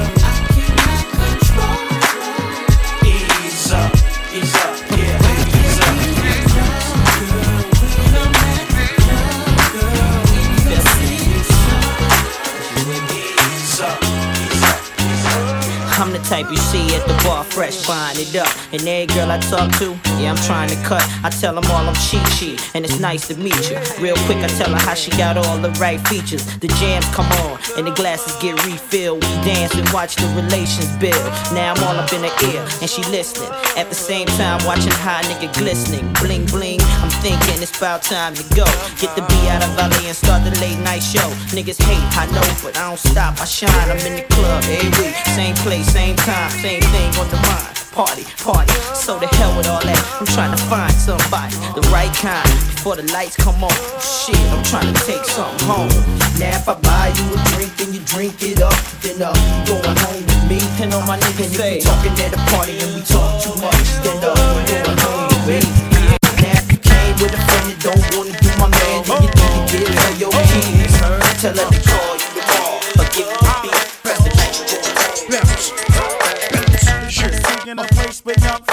Type 16.35 16.51
you 16.51 16.57
see 16.57 16.97
at 16.97 17.07
the 17.07 17.15
bar, 17.23 17.44
fresh, 17.55 17.87
buying 17.87 18.19
it 18.19 18.35
up. 18.35 18.51
And 18.73 18.83
every 18.83 19.07
girl 19.15 19.31
I 19.31 19.39
talk 19.39 19.71
to, 19.79 19.95
yeah, 20.19 20.35
I'm 20.35 20.43
trying 20.43 20.69
to 20.69 20.79
cut. 20.83 21.03
I 21.23 21.31
tell 21.31 21.55
them 21.55 21.65
all 21.71 21.87
I'm 21.87 21.95
cheat 21.95 22.27
sheet, 22.35 22.59
and 22.75 22.85
it's 22.85 22.99
nice 22.99 23.29
to 23.29 23.37
meet 23.39 23.71
you. 23.71 23.79
Real 24.03 24.19
quick, 24.27 24.39
I 24.39 24.49
tell 24.59 24.71
her 24.71 24.83
how 24.83 24.95
she 24.95 25.13
got 25.13 25.39
all 25.39 25.59
the 25.59 25.71
right 25.79 26.01
features. 26.09 26.45
The 26.59 26.69
jams 26.83 27.07
come 27.15 27.31
on, 27.47 27.59
and 27.79 27.87
the 27.87 27.93
glasses 27.93 28.35
get 28.43 28.59
refilled. 28.67 29.23
We 29.23 29.35
dance 29.47 29.75
and 29.75 29.89
watch 29.91 30.17
the 30.17 30.27
relations 30.35 30.91
build. 30.99 31.25
Now 31.55 31.75
I'm 31.75 31.83
all 31.87 31.95
up 31.95 32.13
in 32.13 32.27
her 32.27 32.35
ear, 32.51 32.67
and 32.83 32.91
she 32.91 33.03
listening. 33.15 33.51
At 33.79 33.89
the 33.89 33.95
same 33.95 34.27
time, 34.35 34.59
watching 34.67 34.93
how 35.07 35.21
a 35.21 35.23
nigga 35.23 35.55
glistening. 35.55 36.13
Bling 36.19 36.47
bling, 36.47 36.83
I'm 36.99 37.11
thinking 37.23 37.63
it's 37.63 37.77
about 37.79 38.03
time 38.03 38.35
to 38.35 38.43
go. 38.59 38.67
Get 38.99 39.15
the 39.15 39.23
B 39.31 39.35
out 39.47 39.63
of 39.63 39.71
LA 39.79 40.11
and 40.11 40.17
start 40.17 40.43
the 40.43 40.51
late 40.59 40.79
night 40.83 41.07
show. 41.07 41.29
Niggas 41.55 41.79
hate, 41.87 42.03
I 42.19 42.27
know, 42.35 42.47
but 42.67 42.77
I 42.77 42.91
don't 42.91 42.99
stop, 42.99 43.39
I 43.41 43.45
shine. 43.47 43.71
I'm 43.87 44.03
in 44.03 44.19
the 44.19 44.27
club 44.35 44.65
every 44.67 44.91
week, 44.99 45.15
same 45.39 45.55
place, 45.63 45.87
same 45.87 46.17
time, 46.17 46.51
same 46.51 46.83
thing 46.83 47.11
on 47.23 47.31
the 47.31 47.44
mind. 47.49 47.75
Party, 47.95 48.27
party, 48.43 48.75
so 48.91 49.23
the 49.23 49.31
hell 49.39 49.55
with 49.57 49.71
all 49.71 49.79
that. 49.87 50.03
I'm 50.19 50.27
trying 50.27 50.51
to 50.51 50.59
find 50.67 50.91
somebody, 50.91 51.55
the 51.79 51.85
right 51.95 52.11
kind, 52.19 52.43
before 52.75 52.97
the 52.99 53.07
lights 53.15 53.39
come 53.39 53.63
on. 53.63 53.71
Shit, 54.03 54.35
I'm 54.51 54.67
trying 54.67 54.91
to 54.91 54.99
take 55.07 55.23
something 55.23 55.63
home. 55.63 55.95
Now 56.43 56.59
if 56.59 56.67
I 56.67 56.75
buy 56.75 57.15
you 57.15 57.27
a 57.31 57.39
drink 57.55 57.71
and 57.79 57.95
you 57.95 58.03
drink 58.03 58.43
it 58.43 58.59
up, 58.59 58.75
then 58.99 59.23
uh, 59.23 59.31
you 59.31 59.79
going 59.79 59.95
home 60.03 60.27
with 60.27 60.43
me. 60.51 60.59
And 60.83 60.91
all 60.91 61.07
my 61.07 61.23
niggas 61.23 61.55
say, 61.55 61.79
talking 61.87 62.19
at 62.19 62.35
the 62.35 62.41
party 62.51 62.83
and 62.83 62.91
we 62.99 63.03
talk 63.07 63.39
too 63.39 63.55
much, 63.63 63.87
then 64.03 64.19
uh, 64.27 64.35
you 64.35 64.83
going 64.83 64.99
home 64.99 65.31
with 65.47 65.71
me. 65.95 66.19
Now 66.43 66.59
if 66.59 66.67
you 66.75 66.81
came 66.83 67.15
with 67.23 67.31
a 67.31 67.41
friend 67.47 67.65
that 67.71 67.79
don't 67.79 68.05
wanna 68.19 68.35
do 68.35 68.51
my 68.59 68.75
man, 68.75 69.07
then 69.07 69.23
you 69.23 69.31
need 69.39 69.55
to 69.55 69.61
give 69.71 69.95
her 69.95 70.13
your 70.19 70.35
keys. 70.51 70.91
Tell 71.39 71.55
her 71.55 71.84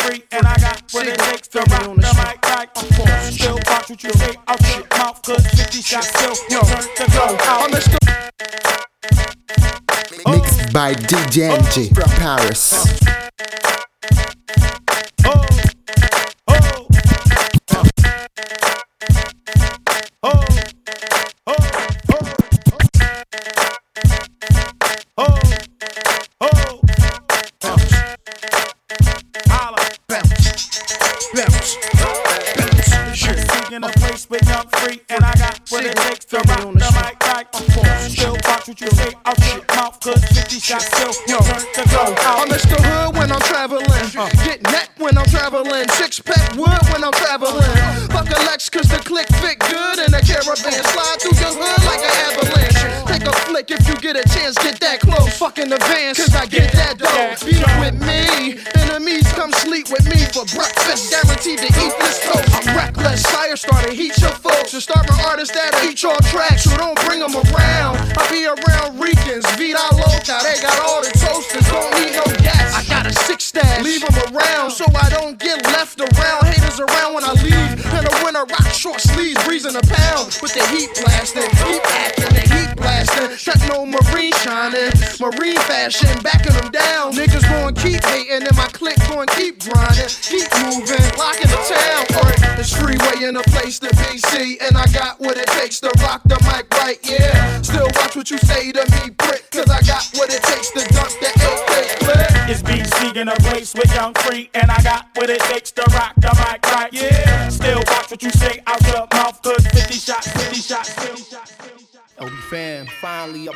free, 0.02 0.24
and 0.32 0.46
I 0.46 0.58
got 0.58 0.84
what 0.92 1.08
it 1.08 1.18
takes 1.18 1.48
to 1.50 1.60
rock 1.60 1.84
the 1.84 1.96
mic. 1.96 2.38
Like 2.52 2.70
a 2.76 2.80
force. 2.94 3.36
Still 3.36 3.60
watch 3.68 3.90
what 3.90 4.04
you 4.04 4.12
say. 4.12 4.36
Out 4.48 4.62
your 4.70 4.88
mouth, 4.98 5.22
cause 5.24 5.48
50 5.48 5.82
shots 5.82 6.08
still 6.08 6.36
your 6.50 6.64
turn 6.64 6.88
to 6.96 7.06
go. 7.12 7.38
Out. 7.42 7.72
Mixed 10.28 10.74
by 10.74 10.94
DJ 10.94 11.56
Enjay 11.56 11.90
oh. 11.98 12.04
Paris. 12.20 13.02
in 15.24 15.71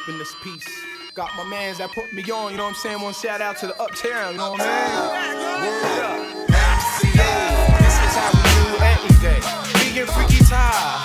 in 0.08 0.18
this 0.18 0.36
piece. 0.44 0.68
Got 1.14 1.30
my 1.38 1.44
mans 1.46 1.78
that 1.78 1.92
put 1.92 2.12
me 2.14 2.22
on, 2.32 2.52
you 2.52 2.58
know 2.58 2.64
what 2.64 2.70
I'm 2.70 2.76
saying? 2.76 3.02
One 3.02 3.14
shout 3.14 3.42
out 3.42 3.58
to 3.58 3.68
the 3.68 3.82
uptown, 3.82 4.34
you 4.34 4.38
know 4.38 4.52
what 4.52 4.62
I 4.62 5.62
mean? 5.62 5.72
Word 5.72 6.04
up. 6.04 6.20
MCA, 6.50 7.34
this 7.80 7.98
is 8.04 8.14
how 8.14 8.30
we 8.36 8.42
do 8.54 8.68
anything. 8.84 9.42
Me 9.80 10.00
and 10.02 10.10
Freaky 10.10 10.44
Ty, 10.46 11.05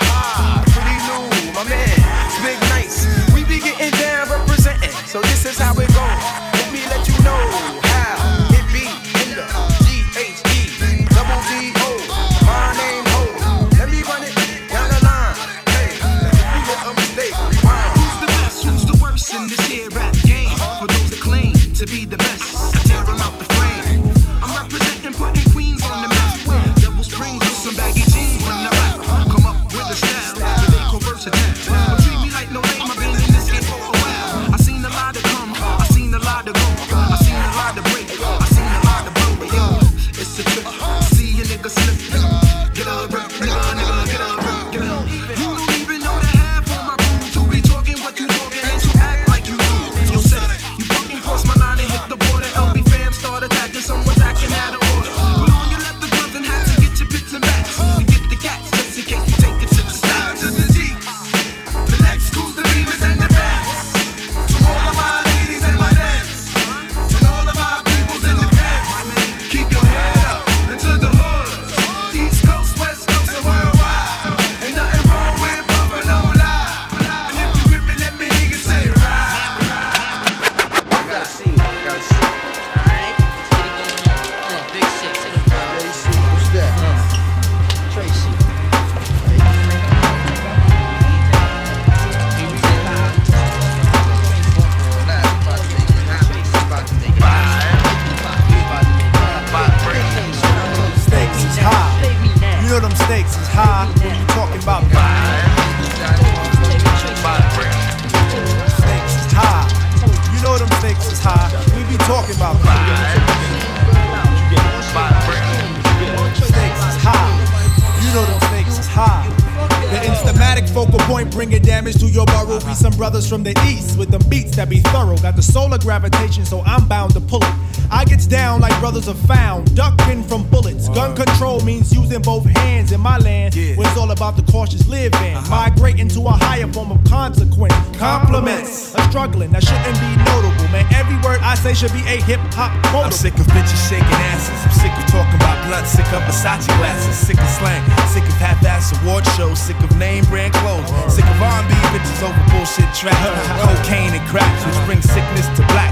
your 122.21 122.45
burrow. 122.45 122.59
Be 122.59 122.73
some 122.73 122.93
brothers 122.93 123.27
from 123.27 123.43
the 123.43 123.57
east 123.67 123.97
with 123.97 124.09
them 124.09 124.21
beats 124.29 124.55
that 124.55 124.69
be 124.69 124.79
thorough. 124.79 125.17
Got 125.17 125.35
the 125.35 125.41
solar 125.41 125.77
gravitation, 125.77 126.45
so 126.45 126.61
I'm 126.61 126.87
bound 126.87 127.13
to 127.13 127.21
pull 127.21 127.41
it. 127.43 127.70
I 127.91 128.05
gets 128.05 128.25
down 128.25 128.61
like 128.61 128.77
brothers 128.79 129.09
are 129.09 129.21
found, 129.27 129.75
ducking 129.75 130.23
from 130.23 130.47
bullets. 130.49 130.87
Gun 130.89 131.13
control 131.13 131.59
means 131.61 131.93
using 131.93 132.21
both 132.21 132.45
hands 132.45 132.93
in 132.93 133.01
my 133.01 133.17
land. 133.17 133.53
Where 133.53 133.83
it's 133.83 133.97
all 133.97 134.11
about 134.11 134.37
the 134.37 134.43
cautious 134.49 134.87
living, 134.87 135.35
uh-huh. 135.35 135.49
migrating 135.51 136.07
to 136.15 136.21
a 136.21 136.31
higher 136.31 136.67
form 136.71 136.91
of 136.91 137.03
consequence. 137.03 137.75
Compliments, 137.99 138.95
a 138.95 139.01
struggling 139.11 139.51
that 139.51 139.63
shouldn't 139.67 139.99
be 139.99 140.11
notable, 140.23 140.71
man. 140.71 140.87
Every 140.95 141.19
word 141.19 141.43
I 141.43 141.55
say 141.55 141.73
should 141.73 141.91
be 141.91 141.99
a 142.07 142.15
hip 142.23 142.39
hop 142.55 142.71
quote. 142.87 143.05
I'm 143.05 143.11
sick 143.11 143.35
of 143.35 143.45
bitches 143.51 143.83
shaking 143.91 144.21
asses. 144.31 144.55
I'm 144.63 144.71
sick 144.71 144.93
of 144.95 145.05
talking 145.11 145.35
about 145.35 145.59
blood. 145.67 145.83
Sick 145.83 146.07
of 146.15 146.23
Versace 146.23 146.71
glasses. 146.79 147.19
Sick 147.19 147.37
of 147.43 147.49
slang. 147.59 147.83
Sick 148.07 148.23
of 148.23 148.39
half-ass 148.39 148.95
award 149.03 149.27
shows. 149.35 149.59
Sick 149.59 149.79
of 149.83 149.91
name 149.99 150.23
brand 150.31 150.53
clothes. 150.63 150.87
Sick 151.11 151.27
of 151.27 151.41
R&B 151.43 151.75
bitches 151.91 152.23
over 152.23 152.39
bullshit 152.55 152.87
tracks. 152.95 153.19
Cocaine 153.67 154.15
and 154.15 154.25
cracks, 154.31 154.63
which 154.63 154.79
brings 154.87 155.03
sickness 155.11 155.45
to 155.59 155.67
black. 155.75 155.91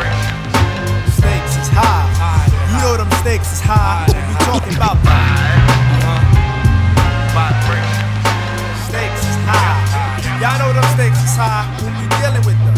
high. 1.73 2.47
You 2.71 2.77
know 2.81 2.97
them 2.97 3.11
stakes 3.21 3.53
is 3.53 3.61
high. 3.61 4.05
What 4.07 4.65
we 4.67 4.73
talking 4.73 4.75
about? 4.75 4.97
Stakes 8.87 9.21
is 9.21 9.37
high. 9.47 10.39
Y'all 10.41 10.59
know 10.59 10.73
them 10.73 10.83
stakes 10.95 11.23
is 11.23 11.35
high. 11.35 11.65
When 11.83 11.93
we 11.97 12.07
dealing 12.19 12.45
with 12.45 12.57
them. 12.65 12.71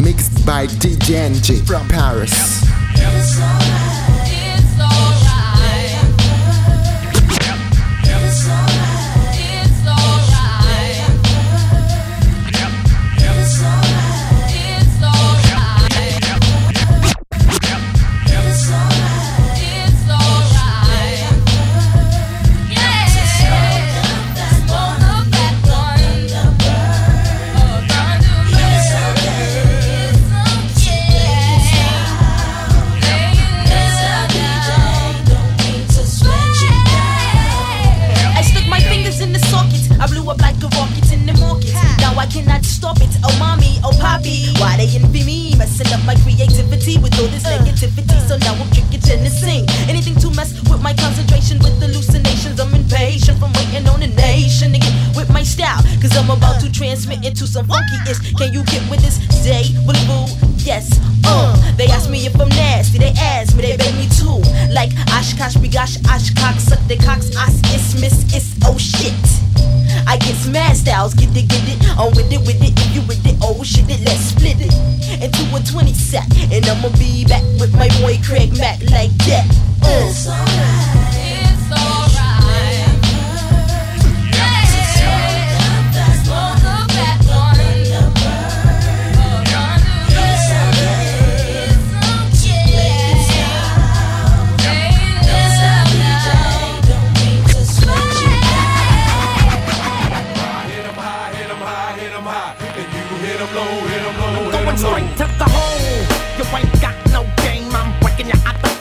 Mixed 0.00 0.46
by 0.46 0.66
DJ 0.66 1.28
Enjay 1.28 1.66
from 1.66 1.86
Paris. 1.88 2.69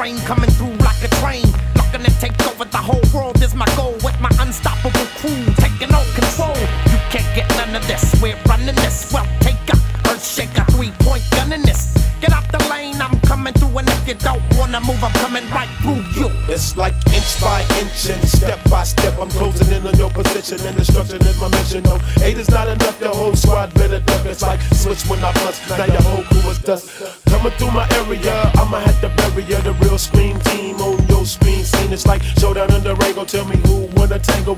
rain 0.09 0.17
coming 0.25 0.58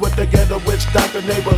with 0.01 0.15
the 0.15 0.25
ghetto 0.25 0.57
witch 0.65 0.91
doctor, 0.93 1.21
neighborhood 1.21 1.50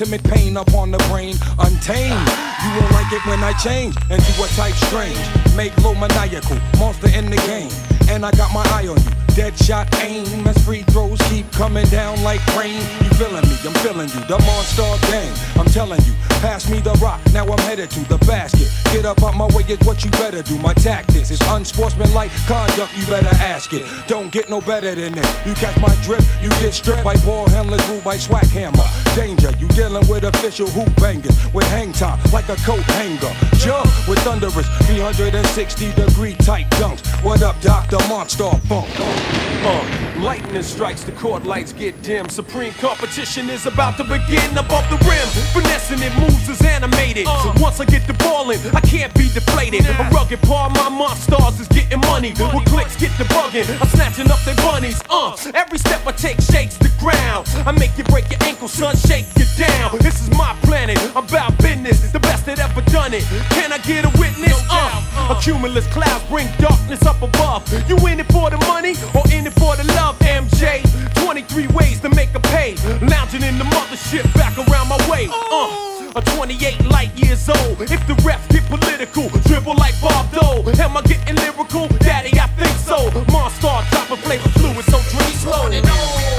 ultimate 0.00 0.22
pain 0.30 0.56
upon 0.56 0.92
the 0.92 0.98
brain, 1.10 1.34
untamed. 1.58 2.28
You 2.62 2.70
won't 2.78 2.92
like 2.92 3.12
it 3.12 3.24
when 3.26 3.42
I 3.42 3.52
change 3.54 3.96
into 4.10 4.32
a 4.42 4.46
type 4.54 4.74
strange. 4.74 5.18
Make 5.56 5.76
low 5.78 5.94
maniacal, 5.94 6.56
monster 6.78 7.08
in 7.08 7.26
the 7.26 7.36
game. 7.48 7.70
And 8.08 8.24
I 8.24 8.30
got 8.32 8.52
my 8.54 8.62
eye 8.70 8.86
on 8.86 8.96
you. 8.96 9.10
Dead 9.34 9.56
shot 9.58 9.92
aim 10.00 10.46
as 10.46 10.56
free 10.64 10.82
throws 10.82 11.20
keep 11.30 11.50
coming 11.52 11.86
down 11.86 12.22
like 12.22 12.44
rain. 12.56 12.80
You 13.02 13.10
feeling 13.18 13.42
me? 13.42 13.56
I'm 13.66 13.74
feeling 13.82 14.08
you. 14.08 14.20
The 14.26 14.38
monster 14.46 14.82
gang. 15.10 15.32
I'm 15.56 15.66
telling 15.66 16.00
you, 16.02 16.12
pass 16.42 16.70
me 16.70 16.78
the 16.78 16.92
rock. 17.02 17.20
Now 17.32 17.46
I'm 17.46 17.58
headed 17.58 17.90
to 17.90 18.00
the 18.08 18.18
basket. 18.18 18.70
Get 18.92 19.04
up 19.04 19.22
out 19.22 19.36
my 19.36 19.46
way 19.46 19.62
is 19.68 19.78
what 19.86 20.04
you 20.04 20.10
better 20.12 20.42
do. 20.42 20.58
My 20.58 20.74
tactics 20.74 21.30
is 21.30 21.40
unsportsmanlike 21.42 22.30
conduct. 22.46 22.96
You 22.96 23.06
better 23.06 23.34
ask 23.42 23.72
it. 23.72 23.84
Don't 24.06 24.30
get 24.30 24.48
no 24.48 24.60
better 24.60 24.94
than 24.94 25.12
this. 25.12 25.46
You 25.46 25.54
catch 25.54 25.78
my 25.80 25.94
drift, 26.02 26.26
you 26.42 26.50
get 26.60 26.72
stripped 26.72 27.04
by 27.04 27.16
ball 27.24 27.48
handlers, 27.50 27.84
ruled 27.88 28.04
by 28.04 28.16
Swackhammer. 28.16 29.07
Danger, 29.18 29.50
you 29.58 29.66
dealing 29.70 30.06
with 30.06 30.22
official 30.22 30.68
hoop 30.68 30.94
bangers 30.94 31.36
with 31.52 31.66
hang 31.70 31.90
time 31.92 32.20
like 32.32 32.48
a 32.50 32.54
coat 32.62 32.84
hanger. 32.94 33.34
Jump 33.56 33.86
with 34.06 34.20
thunderous 34.20 34.68
360 34.86 35.92
degree 35.94 36.34
tight 36.34 36.70
dunks. 36.78 37.02
What 37.24 37.42
up, 37.42 37.60
Dr. 37.60 37.98
Monster 38.08 38.48
Funk? 38.68 38.88
Uh, 38.96 39.97
lightning 40.22 40.62
strikes, 40.62 41.04
the 41.04 41.12
court 41.12 41.44
lights 41.44 41.72
get 41.72 42.00
dim. 42.02 42.28
Supreme 42.28 42.72
competition 42.74 43.48
is 43.50 43.66
about 43.66 43.96
to 43.96 44.04
begin 44.04 44.50
above 44.56 44.88
the 44.90 44.98
rim. 45.06 45.28
Finessing 45.52 46.02
it 46.02 46.14
moves 46.18 46.48
is 46.48 46.60
animated. 46.62 47.26
So 47.26 47.52
once 47.60 47.80
I 47.80 47.84
get 47.84 48.06
the 48.06 48.14
ball 48.14 48.50
in, 48.50 48.60
I 48.74 48.80
can't 48.80 49.12
be 49.14 49.28
deflated. 49.32 49.86
A 49.86 50.08
rugged 50.12 50.40
part 50.42 50.70
of 50.70 50.76
my 50.76 50.88
monsters 50.88 51.60
is 51.60 51.68
getting 51.68 52.00
money. 52.00 52.30
With 52.38 52.64
clicks 52.66 52.96
get 52.96 53.16
the 53.18 53.24
bugging, 53.24 53.68
I'm 53.80 53.88
snatching 53.88 54.30
up 54.30 54.40
their 54.44 54.56
bunnies. 54.56 55.00
Uh, 55.08 55.36
every 55.54 55.78
step 55.78 56.06
I 56.06 56.12
take 56.12 56.40
shakes 56.40 56.76
the 56.78 56.90
ground. 56.98 57.48
I 57.66 57.72
make 57.72 57.96
you 57.98 58.04
break 58.04 58.30
your 58.30 58.42
ankle, 58.42 58.68
son, 58.68 58.96
shake 58.96 59.26
you 59.36 59.44
down. 59.56 59.98
This 59.98 60.20
is 60.22 60.30
my 60.30 60.56
planet, 60.62 60.98
I'm 61.16 61.24
about 61.24 61.56
business, 61.58 62.00
the 62.12 62.20
best 62.20 62.46
that 62.46 62.58
ever 62.58 62.82
done 62.90 63.14
it. 63.14 63.24
Can 63.50 63.72
I 63.72 63.78
get 63.78 64.04
a 64.04 64.10
witness? 64.18 64.56
Uh, 64.70 65.34
a 65.34 65.40
cumulus 65.42 65.86
clouds 65.88 66.24
bring 66.28 66.48
darkness 66.58 67.02
up 67.04 67.20
above. 67.22 67.62
You 67.88 67.96
in 68.06 68.20
it 68.20 68.30
for 68.32 68.50
the 68.50 68.58
money 68.68 68.94
or 69.14 69.22
in 69.32 69.46
it 69.46 69.52
for 69.54 69.76
the 69.76 69.84
love, 69.98 70.07
MJ? 70.16 70.82
23 71.22 71.66
ways 71.68 72.00
to 72.00 72.08
make 72.10 72.34
a 72.34 72.40
pay. 72.40 72.74
Lounging 73.02 73.42
in 73.42 73.58
the 73.58 73.64
mothership 73.64 74.24
back 74.34 74.56
around 74.56 74.88
my 74.88 74.98
way. 75.10 75.28
Uh, 75.30 76.12
a 76.16 76.22
28 76.36 76.84
light 76.86 77.12
years 77.14 77.48
old. 77.48 77.80
If 77.82 78.06
the 78.06 78.14
refs 78.24 78.48
get 78.48 78.64
political, 78.66 79.28
dribble 79.46 79.76
like 79.76 79.94
Bob 80.00 80.32
Dole. 80.32 80.68
Am 80.80 80.96
I 80.96 81.02
getting 81.02 81.36
lyrical? 81.36 81.88
Daddy, 81.98 82.38
I 82.38 82.46
think 82.58 82.76
so. 82.78 83.10
Monster, 83.32 83.76
dropping 83.90 84.16
flavor 84.24 84.48
fluid, 84.50 84.84
so 84.86 84.98
drink 85.10 85.34
slow. 85.36 86.37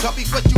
Come 0.00 0.14
right 0.14 0.42
through, 0.44 0.49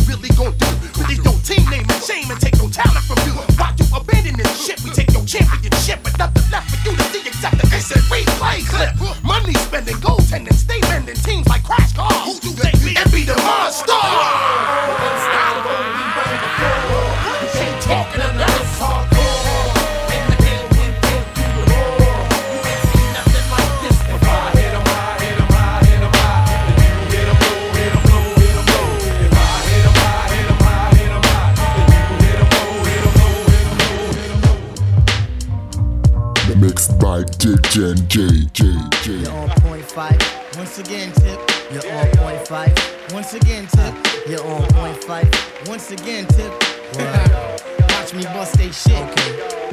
DJ 37.72 37.94
J 38.06 38.28
J 38.52 38.74
J. 39.02 39.12
You're 39.22 39.32
on 39.32 39.48
point 39.62 39.82
five. 39.82 40.18
Once 40.58 40.78
again, 40.78 41.10
tip. 41.12 41.40
You're 41.72 41.96
on 41.96 42.06
point 42.18 42.46
five. 42.46 42.74
Once 43.14 43.32
again, 43.32 43.66
tip. 43.66 43.94
You're 44.28 44.44
on 44.46 44.68
point 44.72 45.02
five. 45.04 45.30
Once 45.66 45.90
again, 45.90 46.26
tip. 46.26 46.50
Watch 47.88 48.12
me 48.12 48.24
bust 48.24 48.58
they 48.58 48.70
shit. 48.70 48.92
Okay. 48.92 49.71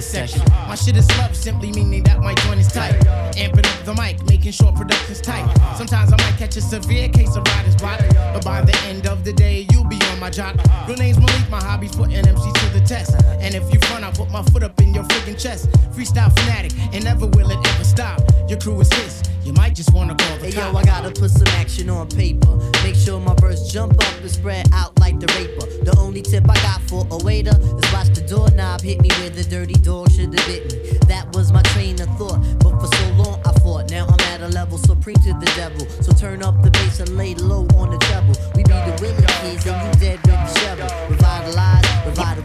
Midsection. 0.00 0.42
My 0.66 0.74
shit 0.74 0.96
is 0.96 1.06
love, 1.18 1.36
simply 1.36 1.72
meaning 1.72 2.02
that 2.04 2.20
my 2.20 2.34
joint 2.42 2.60
is 2.60 2.68
tight. 2.68 2.94
Amping 3.36 3.66
up 3.66 3.84
the 3.84 3.94
mic, 3.94 4.16
making 4.24 4.52
sure 4.52 4.72
production's 4.72 5.20
tight. 5.20 5.44
Sometimes 5.76 6.10
I 6.12 6.16
might 6.16 6.36
catch 6.38 6.56
a 6.56 6.62
severe 6.62 7.08
case 7.08 7.36
of 7.36 7.44
writer's 7.48 7.76
block, 7.76 8.00
but 8.32 8.42
by 8.42 8.62
the 8.62 8.76
end 8.86 9.06
of 9.06 9.24
the 9.24 9.32
day, 9.32 9.66
you'll 9.70 9.88
be 9.88 10.00
on 10.10 10.18
my 10.18 10.30
jock. 10.30 10.56
Real 10.88 10.96
name's 10.96 11.18
Malik, 11.18 11.50
my 11.50 11.62
hobby's 11.62 11.94
putting 11.94 12.16
MC 12.16 12.50
to 12.60 12.66
the 12.72 12.82
test. 12.86 13.14
And 13.40 13.54
if 13.54 13.62
you 13.72 13.78
front, 13.80 14.04
I'll 14.04 14.12
put 14.12 14.30
my 14.30 14.42
foot 14.44 14.62
up 14.62 14.80
in 14.80 14.94
your 14.94 15.04
freaking 15.04 15.38
chest. 15.38 15.70
Freestyle 15.94 16.32
fanatic, 16.40 16.72
and 16.94 17.04
never 17.04 17.26
will 17.26 17.50
it 17.50 17.58
ever 17.68 17.84
stop. 17.84 18.22
Your 18.48 18.58
crew 18.58 18.80
is 18.80 18.90
his, 18.94 19.22
you 19.44 19.52
might 19.52 19.74
just 19.74 19.92
wanna 19.92 20.14
call 20.14 20.38
the 20.38 20.46
Hey 20.46 20.56
yo. 20.56 20.76
I 20.76 20.82
gotta 20.84 21.10
put 21.10 21.30
some 21.30 21.48
action 21.48 21.90
on 21.90 22.08
paper. 22.08 22.56
Make 22.82 22.94
sure 22.94 23.20
my 23.20 23.34
verse 23.34 23.70
jump 23.70 23.92
up 23.92 24.20
and 24.20 24.30
spread 24.30 24.66
out 24.72 24.98
the 25.20 25.28
raper. 25.36 25.66
The 25.84 25.96
only 26.00 26.22
tip 26.22 26.48
I 26.48 26.54
got 26.62 26.80
for 26.88 27.06
a 27.10 27.18
waiter 27.22 27.54
is 27.54 27.92
watch 27.92 28.08
the 28.16 28.24
doorknob 28.26 28.80
hit 28.80 29.00
me 29.00 29.08
where 29.20 29.30
the 29.30 29.44
dirty 29.44 29.74
dog 29.74 30.10
should 30.10 30.32
have 30.34 30.46
bit 30.46 30.72
me. 30.72 30.98
That 31.06 31.28
was 31.34 31.52
my 31.52 31.62
train 31.74 32.00
of 32.00 32.08
thought, 32.16 32.40
but 32.60 32.80
for 32.80 32.88
so 32.88 33.06
long 33.20 33.40
I 33.44 33.52
fought. 33.60 33.90
Now 33.90 34.06
I'm 34.06 34.20
at 34.32 34.40
a 34.40 34.48
level 34.48 34.78
supreme 34.78 35.16
to 35.28 35.32
the 35.34 35.52
devil. 35.54 35.86
So 36.02 36.12
turn 36.12 36.42
up 36.42 36.60
the 36.62 36.70
bass 36.70 37.00
and 37.00 37.16
lay 37.16 37.34
low 37.34 37.68
on 37.76 37.90
the 37.90 37.98
treble. 38.08 38.34
We 38.56 38.64
be 38.64 38.72
the 38.72 38.96
Willie 39.00 39.26
kids 39.40 39.66
and 39.66 39.78
you 39.84 39.92
dead 40.00 40.18
with 40.24 40.40
the 40.40 40.54
shovel. 40.60 40.88
Revitalize, 41.08 41.86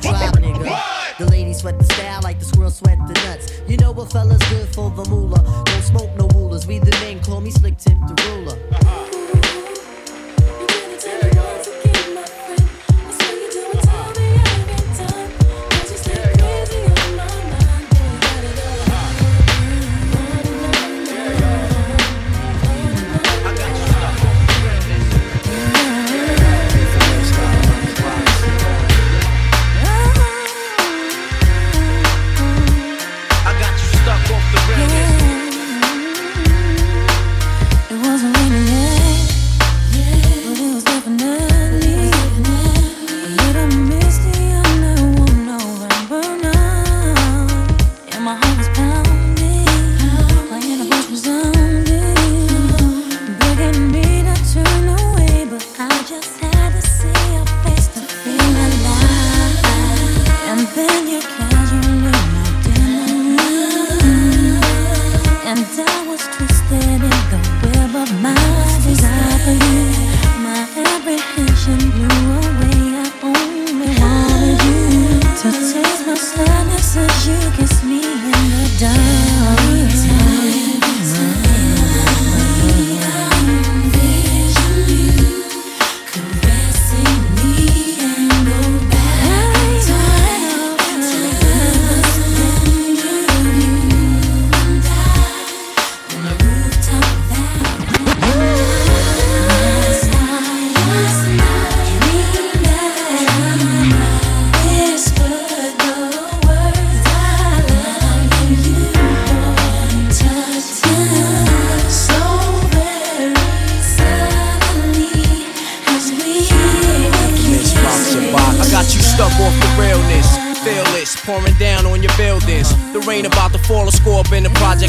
tribe, 0.01 0.35
nigga. 0.35 1.17
The 1.17 1.25
ladies 1.31 1.59
sweat 1.59 1.79
the 1.79 1.85
style 1.85 2.21
like 2.23 2.39
the 2.39 2.45
squirrel 2.45 2.71
sweat 2.71 2.99
the 3.07 3.13
nuts. 3.25 3.51
You 3.67 3.77
know 3.77 3.91
what 3.91 4.11
fella's 4.11 4.43
good 4.49 4.67
for 4.75 4.91
the 4.91 5.09
moolah. 5.09 5.41
Don't 5.65 5.83
smoke 5.83 6.11
no 6.17 6.27
rulers. 6.37 6.67
We 6.67 6.79
the 6.79 6.91
men 7.01 7.21
call 7.21 7.39
me 7.39 7.51
Slick 7.51 7.77
Tip 7.77 7.97
the 8.07 8.15
ruler. 8.27 8.59
Uh-huh. 8.71 9.14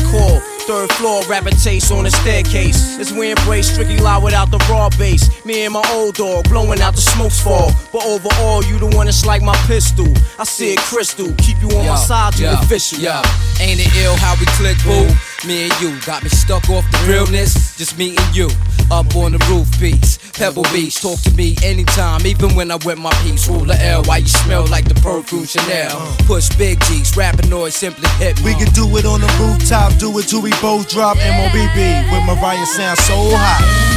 Hall. 0.07 0.41
Third 0.67 0.91
floor, 0.95 1.23
rapping 1.29 1.55
taste 1.55 1.93
on 1.93 2.05
the 2.05 2.11
staircase. 2.11 2.99
As 2.99 3.13
we 3.13 3.31
embrace 3.31 3.71
strictly 3.71 3.99
loud 3.99 4.25
without 4.25 4.51
the 4.51 4.59
raw 4.69 4.89
bass. 4.99 5.45
Me 5.45 5.65
and 5.65 5.73
my 5.73 5.85
old 5.93 6.17
dog 6.17 6.49
blowing 6.49 6.81
out 6.81 6.95
the 6.95 7.01
smokes 7.01 7.41
fall. 7.41 7.71
But 7.93 8.05
overall, 8.05 8.65
you 8.65 8.79
the 8.79 8.91
one 8.97 9.07
that's 9.07 9.25
like 9.25 9.43
my 9.43 9.57
pistol. 9.67 10.09
I 10.39 10.45
see 10.45 10.73
it 10.73 10.81
crystal, 10.81 11.33
keep 11.39 11.61
you 11.63 11.71
on 11.79 11.87
my 11.87 11.97
side, 11.97 12.39
you 12.39 12.49
official. 12.49 12.99
Yo, 12.99 13.23
ain't 13.61 13.79
it 13.79 13.95
ill 14.03 14.17
how 14.17 14.35
we 14.41 14.47
click, 14.59 14.77
boo? 14.83 15.07
Me 15.47 15.71
and 15.71 15.81
you 15.81 15.95
got 16.05 16.25
me 16.25 16.31
stuck 16.31 16.69
off 16.69 16.85
the 16.91 16.99
realness. 17.09 17.77
Just 17.77 17.97
me 17.97 18.17
and 18.17 18.37
you, 18.37 18.49
up 18.91 19.15
on 19.17 19.33
the 19.33 19.39
roof 19.51 19.69
piece. 19.79 20.19
Pebble 20.33 20.65
Beach, 20.73 21.01
talk 21.01 21.21
to 21.23 21.31
me 21.35 21.57
anytime, 21.63 22.27
even 22.27 22.55
when 22.55 22.71
I 22.71 22.77
wet 22.85 22.99
my 22.99 23.13
piece. 23.23 23.49
Rule 23.49 23.65
the 23.65 23.81
L, 23.81 24.05
why 24.05 24.19
you 24.19 24.29
smell 24.29 24.67
like 24.67 24.89
the 24.89 24.95
perfume 24.97 25.47
Chanel? 25.47 26.15
Push 26.27 26.51
big 26.57 26.81
G's, 26.85 27.17
rapping 27.17 27.51
noise 27.51 27.75
simply 27.75 28.09
hit 28.19 28.39
me. 28.39 28.53
We 28.53 28.55
can 28.55 28.73
do 28.75 28.85
it 28.97 29.07
on 29.07 29.21
the 29.21 29.31
rooftop, 29.41 29.97
do 29.99 30.17
it 30.19 30.29
till 30.29 30.43
we 30.43 30.51
both 30.61 30.89
drop 30.89 31.17
MOBB 31.17 32.11
with 32.13 32.25
Mariah 32.27 32.67
sound 32.67 32.99
so 32.99 33.15
hot. 33.17 33.96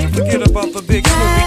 can't 0.00 0.14
forget 0.14 0.46
about 0.46 0.72
the 0.74 0.82
big 0.82 1.06
movie. 1.08 1.45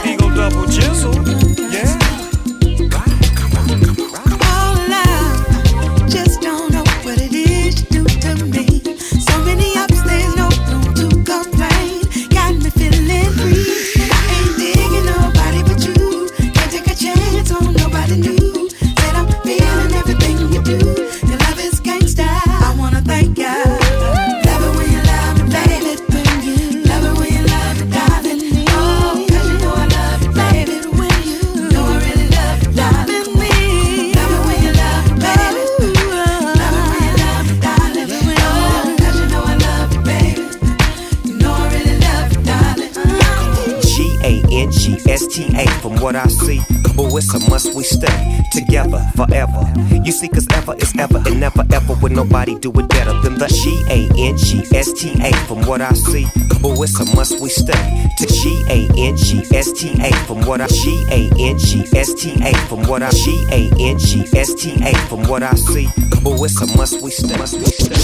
It's 47.20 47.34
a 47.34 47.49
must 47.49 47.76
we 47.76 47.84
stay 47.84 48.39
together 48.51 48.99
forever. 49.15 49.61
You 50.05 50.11
see, 50.11 50.30
cause 50.30 50.47
ever 50.51 50.74
is 50.76 50.93
ever 50.97 51.17
and 51.17 51.39
never 51.39 51.65
ever 51.72 51.93
would 52.01 52.13
nobody 52.13 52.57
do 52.57 52.72
it 52.72 52.88
better 52.88 53.13
than 53.22 53.36
the 53.36 53.47
G 53.47 53.84
A 53.91 54.07
N 54.17 54.38
G 54.38 54.63
S 54.74 54.93
T 54.93 55.11
A. 55.22 55.34
From 55.45 55.61
what 55.67 55.82
I 55.82 55.91
see, 55.93 56.26
oh, 56.63 56.82
it's 56.82 56.97
a 56.99 57.05
must 57.15 57.41
we 57.41 57.49
stay 57.49 58.07
to 58.17 58.26
G 58.26 58.63
A 58.70 58.88
N 58.97 59.17
G 59.17 59.43
S 59.53 59.72
T 59.74 59.91
A. 60.01 60.13
From 60.26 60.41
what 60.45 60.61
I 60.61 60.67
G 60.67 61.05
A 61.11 61.30
N 61.38 61.57
G 61.57 61.84
S 61.93 62.13
T 62.13 62.32
A. 62.41 62.55
From 62.67 62.84
what 62.88 63.03
I 63.03 63.11
G 63.11 63.45
A 63.51 63.70
N 63.78 63.99
G 63.99 64.26
S 64.36 64.53
T 64.53 64.72
A. 64.82 64.95
From 65.09 65.24
what 65.28 65.43
I 65.43 65.53
see, 65.55 65.88
oh, 66.26 66.43
it's 66.43 66.61
a 66.61 66.67
must 66.78 67.01
we 67.01 67.11
stay. 67.11 67.36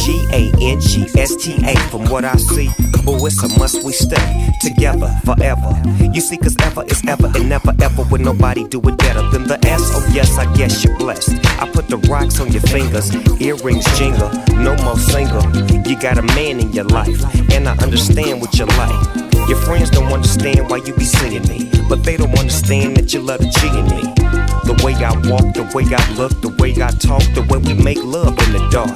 G 0.04 0.28
A 0.32 0.52
N 0.62 0.80
G 0.80 1.08
S 1.18 1.36
T 1.36 1.56
A. 1.66 1.76
From 1.90 2.06
what 2.10 2.26
I 2.26 2.36
see, 2.36 2.70
oh, 3.08 3.26
it's 3.26 3.42
a 3.44 3.60
must 3.60 3.84
we 3.84 3.92
stay 3.94 4.50
together 4.62 5.10
forever. 5.26 5.72
You 6.14 6.22
see, 6.22 6.38
cause 6.38 6.56
ever 6.62 6.84
is 6.86 7.02
ever 7.08 7.28
and 7.36 7.50
never 7.50 7.74
ever 7.82 8.04
would 8.04 8.22
nobody 8.22 8.68
do 8.68 8.80
it 8.82 8.98
better 8.98 9.22
than 9.30 9.48
the 9.48 9.60
S. 9.66 9.82
Oh, 9.94 10.08
yes, 10.14 10.38
I 10.38 10.52
guess 10.56 10.84
you're 10.84 10.98
blessed. 10.98 11.34
I 11.62 11.70
put 11.70 11.88
the 11.88 11.98
rocks 12.10 12.40
on 12.40 12.52
your 12.52 12.62
fingers, 12.64 13.14
earrings 13.42 13.86
jingle, 13.98 14.32
no 14.56 14.76
more 14.84 14.98
single. 14.98 15.44
You 15.88 16.00
got 16.00 16.18
a 16.18 16.24
man 16.24 16.60
in 16.60 16.72
your 16.72 16.86
life, 16.86 17.24
and 17.52 17.68
I 17.68 17.76
understand 17.78 18.42
what 18.42 18.58
you 18.58 18.66
like. 18.66 19.26
Your 19.50 19.62
friends 19.62 19.90
don't 19.90 20.12
understand 20.12 20.70
why 20.70 20.78
you 20.78 20.94
be 20.96 21.06
singing 21.06 21.48
me, 21.48 21.70
but 21.88 22.04
they 22.04 22.18
don't 22.18 22.38
understand 22.38 22.98
that 22.98 23.14
you 23.14 23.22
love 23.22 23.40
the 23.40 23.50
G 23.50 23.68
in 23.68 23.86
me. 23.90 24.55
The 24.66 24.74
way 24.84 24.94
I 24.96 25.12
walk, 25.30 25.54
the 25.54 25.64
way 25.76 25.86
I 25.94 26.02
look, 26.16 26.32
the 26.42 26.50
way 26.60 26.72
I 26.82 26.90
talk, 26.92 27.22
the 27.34 27.44
way 27.50 27.60
we 27.60 27.74
make 27.82 28.04
love 28.04 28.38
in 28.48 28.52
the 28.54 28.68
dark. 28.72 28.90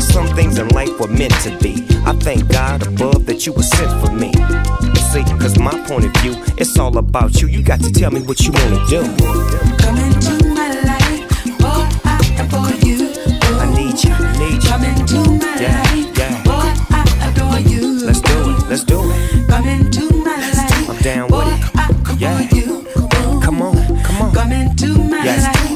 Some 0.00 0.26
things 0.34 0.58
in 0.58 0.68
life 0.68 0.90
were 0.98 1.08
meant 1.08 1.34
to 1.44 1.56
be. 1.58 1.86
I 2.06 2.12
thank 2.14 2.48
God 2.50 2.86
above 2.86 3.26
that 3.26 3.46
you 3.46 3.52
were 3.52 3.62
sent 3.62 3.90
for 4.04 4.12
me. 4.12 4.32
See, 5.12 5.24
cause 5.38 5.58
my 5.58 5.76
point 5.86 6.06
of 6.06 6.12
view, 6.22 6.34
it's 6.56 6.78
all 6.78 6.96
about 6.96 7.40
you. 7.42 7.48
You 7.48 7.62
got 7.62 7.80
to 7.80 7.90
tell 7.92 8.10
me 8.10 8.22
what 8.22 8.40
you 8.40 8.52
wanna 8.52 8.80
do. 8.88 9.02
Come 9.76 9.98
into 9.98 10.34
my 10.56 10.72
life, 10.88 11.28
boy, 11.60 11.84
I 12.04 12.16
adore 12.40 12.72
you. 12.80 13.12
I 13.60 13.66
need 13.76 14.02
you, 14.02 14.12
I 14.16 14.32
need 14.40 14.64
you. 14.64 14.70
Come 14.70 14.84
into 14.84 15.18
my 15.44 15.60
Yeah, 15.60 15.82
life, 15.82 16.18
yeah. 16.18 16.42
boy, 16.42 16.68
I 16.96 17.04
adore 17.28 17.60
you. 17.60 18.06
Let's 18.06 18.20
do 18.22 18.38
it, 18.50 18.68
let's 18.70 18.84
do 18.84 18.98
it. 19.12 19.48
Come 19.48 19.68
into 19.68 20.08
my 20.24 20.36
life, 20.56 20.88
I'm 20.90 20.96
down 21.02 21.28
with 21.30 21.48
it. 21.52 22.20
Yeah. 22.20 22.48
Come 22.48 22.71
into 24.52 24.98
my 24.98 25.24
Yes. 25.24 25.44
life, 25.44 25.71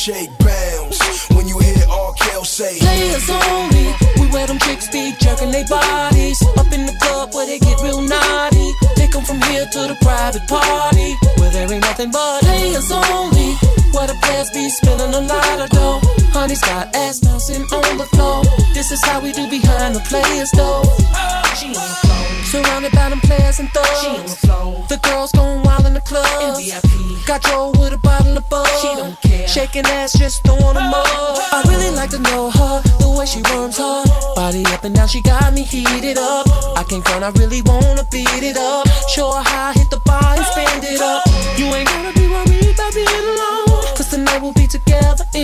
shake. 0.00 0.30
Bounce, 0.38 1.28
when 1.36 1.46
you 1.46 1.58
hear 1.58 1.84
R. 1.90 2.14
Kel 2.14 2.42
say. 2.42 2.78
Players 2.78 3.28
only. 3.28 3.92
We 4.18 4.32
wear 4.32 4.46
them 4.46 4.58
chicks 4.60 4.88
be 4.88 5.12
jerking 5.20 5.50
their 5.50 5.66
bodies. 5.66 6.40
Up 6.56 6.72
in 6.72 6.86
the 6.86 6.96
club 7.02 7.34
where 7.34 7.44
they 7.44 7.58
get 7.58 7.78
real 7.82 8.00
naughty. 8.00 8.68
Take 8.96 9.14
'em 9.14 9.24
from 9.26 9.42
here 9.42 9.66
to 9.66 9.80
the 9.90 9.96
private 10.00 10.46
party. 10.48 11.10
Where 11.36 11.50
there 11.50 11.70
ain't 11.70 11.84
nothing 11.84 12.10
but 12.10 12.40
players 12.40 12.90
only. 12.90 13.50
Where 13.92 14.06
the 14.06 14.16
players 14.22 14.48
be 14.54 14.70
spilling 14.70 15.12
a 15.12 15.20
lot 15.20 15.58
of 15.64 15.68
dough. 15.68 16.00
Honey's 16.32 16.62
got 16.62 16.96
ass 16.96 17.20
bouncing 17.20 17.64
on 17.70 17.98
the 17.98 18.06
floor. 18.14 18.42
This 18.72 18.90
is 18.92 19.02
how 19.04 19.20
we 19.20 19.32
do 19.32 19.44
behind 19.50 19.94
the 19.94 20.04
players 20.10 20.50
though. 20.52 20.82
She 21.58 21.66
on 21.66 21.74
the 21.74 21.96
floor. 22.00 22.09
Surrounded 22.50 22.90
by 22.90 23.08
them 23.08 23.20
players 23.20 23.60
and 23.60 23.70
thugs. 23.70 24.00
She 24.00 24.08
on 24.08 24.26
the 24.26 24.34
floor. 24.34 24.84
The 24.88 24.96
girls 25.06 25.30
going 25.30 25.62
wild 25.62 25.86
in 25.86 25.94
the 25.94 26.00
club. 26.00 26.26
Got 27.24 27.42
Joe 27.42 27.70
with 27.78 27.92
a 27.92 27.98
bottle 27.98 28.36
of 28.36 28.48
bug. 28.48 28.66
She 28.82 28.88
don't 28.88 29.20
care. 29.20 29.46
Shaking 29.46 29.86
ass, 29.86 30.18
just 30.18 30.42
throwing 30.42 30.74
them 30.74 30.92
up. 30.92 31.06
I 31.06 31.62
really 31.68 31.94
like 31.94 32.10
to 32.10 32.18
know 32.18 32.50
her, 32.50 32.82
the 32.98 33.08
way 33.16 33.26
she 33.26 33.40
worms 33.54 33.78
her 33.78 34.04
body 34.34 34.64
up 34.74 34.82
and 34.84 34.94
down. 34.94 35.06
She 35.06 35.20
got 35.22 35.52
me 35.52 35.62
heated 35.62 36.18
up. 36.18 36.46
I 36.76 36.82
can't 36.88 37.06
front, 37.06 37.22
I 37.22 37.30
really 37.40 37.62
wanna 37.62 38.04
beat 38.10 38.42
it 38.42 38.56
up. 38.56 38.88
Show 39.08 39.30
her 39.30 39.42
how 39.42 39.68
I 39.68 39.72
hit 39.72 39.90
the 39.90 40.00
bar 40.00 40.34
and 40.36 40.44
spend 40.46 40.84
it 40.84 41.00
up. 41.00 41.29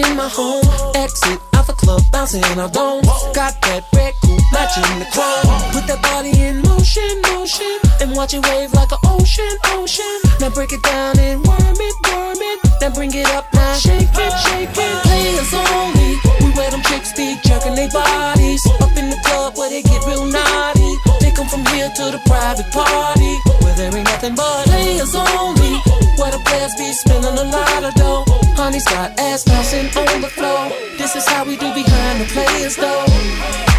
In 0.02 0.16
my 0.16 0.28
home. 0.28 0.64
Exit 0.94 1.40
out 1.54 1.66
the 1.66 1.72
club, 1.72 2.02
bouncing 2.12 2.44
our 2.58 2.68
dome. 2.68 3.02
Got 3.32 3.60
that 3.62 3.84
red 3.94 4.12
coupe 4.22 4.42
matching 4.52 4.98
the 4.98 5.08
chrome. 5.12 5.46
Put 5.72 5.86
that 5.88 6.02
body 6.02 6.32
in 6.36 6.62
motion, 6.62 7.08
motion. 7.32 7.78
And 8.00 8.12
watch 8.16 8.34
it 8.34 8.44
wave 8.48 8.72
like 8.74 8.92
an 8.92 9.00
ocean, 9.04 9.54
ocean. 9.76 10.16
Now 10.40 10.50
break 10.50 10.72
it 10.72 10.82
down 10.82 11.18
and 11.18 11.40
worm 11.46 11.78
it, 11.78 11.96
worm 12.10 12.40
it. 12.40 12.58
Then 12.80 12.92
bring 12.92 13.12
it 13.14 13.28
up 13.32 13.46
now. 13.54 13.74
Shake 13.74 14.12
it, 14.12 14.32
shake 14.44 14.76
it. 14.76 14.96
Players 15.06 15.52
only. 15.54 16.12
We 16.44 16.52
wear 16.56 16.70
them 16.70 16.82
chicks 16.84 17.12
be 17.12 17.36
jerking 17.44 17.74
their 17.74 17.90
bodies. 17.90 18.62
Up 18.80 18.92
in 18.96 19.10
the 19.10 19.20
club 19.24 19.56
where 19.56 19.70
they 19.70 19.82
get 19.82 20.04
real 20.06 20.26
naughty. 20.26 20.92
Take 21.20 21.38
'em 21.38 21.48
from 21.48 21.64
here 21.72 21.88
to 21.88 22.04
the 22.12 22.20
private 22.26 22.70
party. 22.72 23.32
Where 23.62 23.74
there 23.74 23.94
ain't 23.96 24.08
nothing 24.12 24.34
but 24.34 24.64
players 24.66 25.14
only. 25.14 25.80
Where 26.18 26.32
the 26.32 26.40
players 26.44 26.74
be 26.76 26.92
spending 26.92 27.36
a 27.38 27.44
lot 27.44 27.84
of 27.84 27.94
dough. 27.94 28.25
Honey's 28.66 28.84
got 28.84 29.16
ass 29.20 29.44
bouncing 29.44 29.86
on 29.96 30.20
the 30.20 30.26
floor. 30.26 30.68
This 30.98 31.14
is 31.14 31.24
how 31.28 31.44
we 31.44 31.56
do 31.56 31.72
behind 31.72 32.20
the 32.20 32.24
players 32.24 32.74
though. 32.74 33.04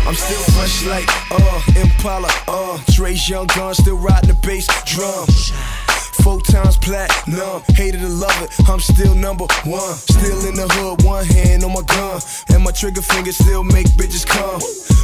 I'm 0.08 0.16
still 0.16 0.42
fresh 0.56 0.86
like, 0.86 1.06
uh, 1.30 1.62
Impala, 1.76 2.30
uh, 2.48 2.80
Dre's 2.92 3.28
young 3.28 3.48
gun, 3.48 3.76
still 3.76 3.98
riding 3.98 4.30
the 4.30 4.36
bass 4.36 4.66
drum. 4.86 5.28
Four 6.28 6.42
times 6.42 6.76
platinum, 6.76 7.62
hated 7.70 8.02
to 8.02 8.10
love 8.10 8.42
it, 8.42 8.52
I'm 8.68 8.82
still 8.82 9.16
number 9.16 9.46
one. 9.64 9.94
Still 9.96 10.46
in 10.46 10.56
the 10.56 10.68
hood, 10.68 11.06
one 11.06 11.24
hand 11.24 11.64
on 11.64 11.72
my 11.72 11.84
gun, 11.84 12.20
and 12.50 12.66
my 12.66 12.72
trigger 12.72 13.02
finger 13.02 13.32
still 13.32 13.64
make 13.64 13.88
bitches 13.96 14.28
come. 14.28 14.60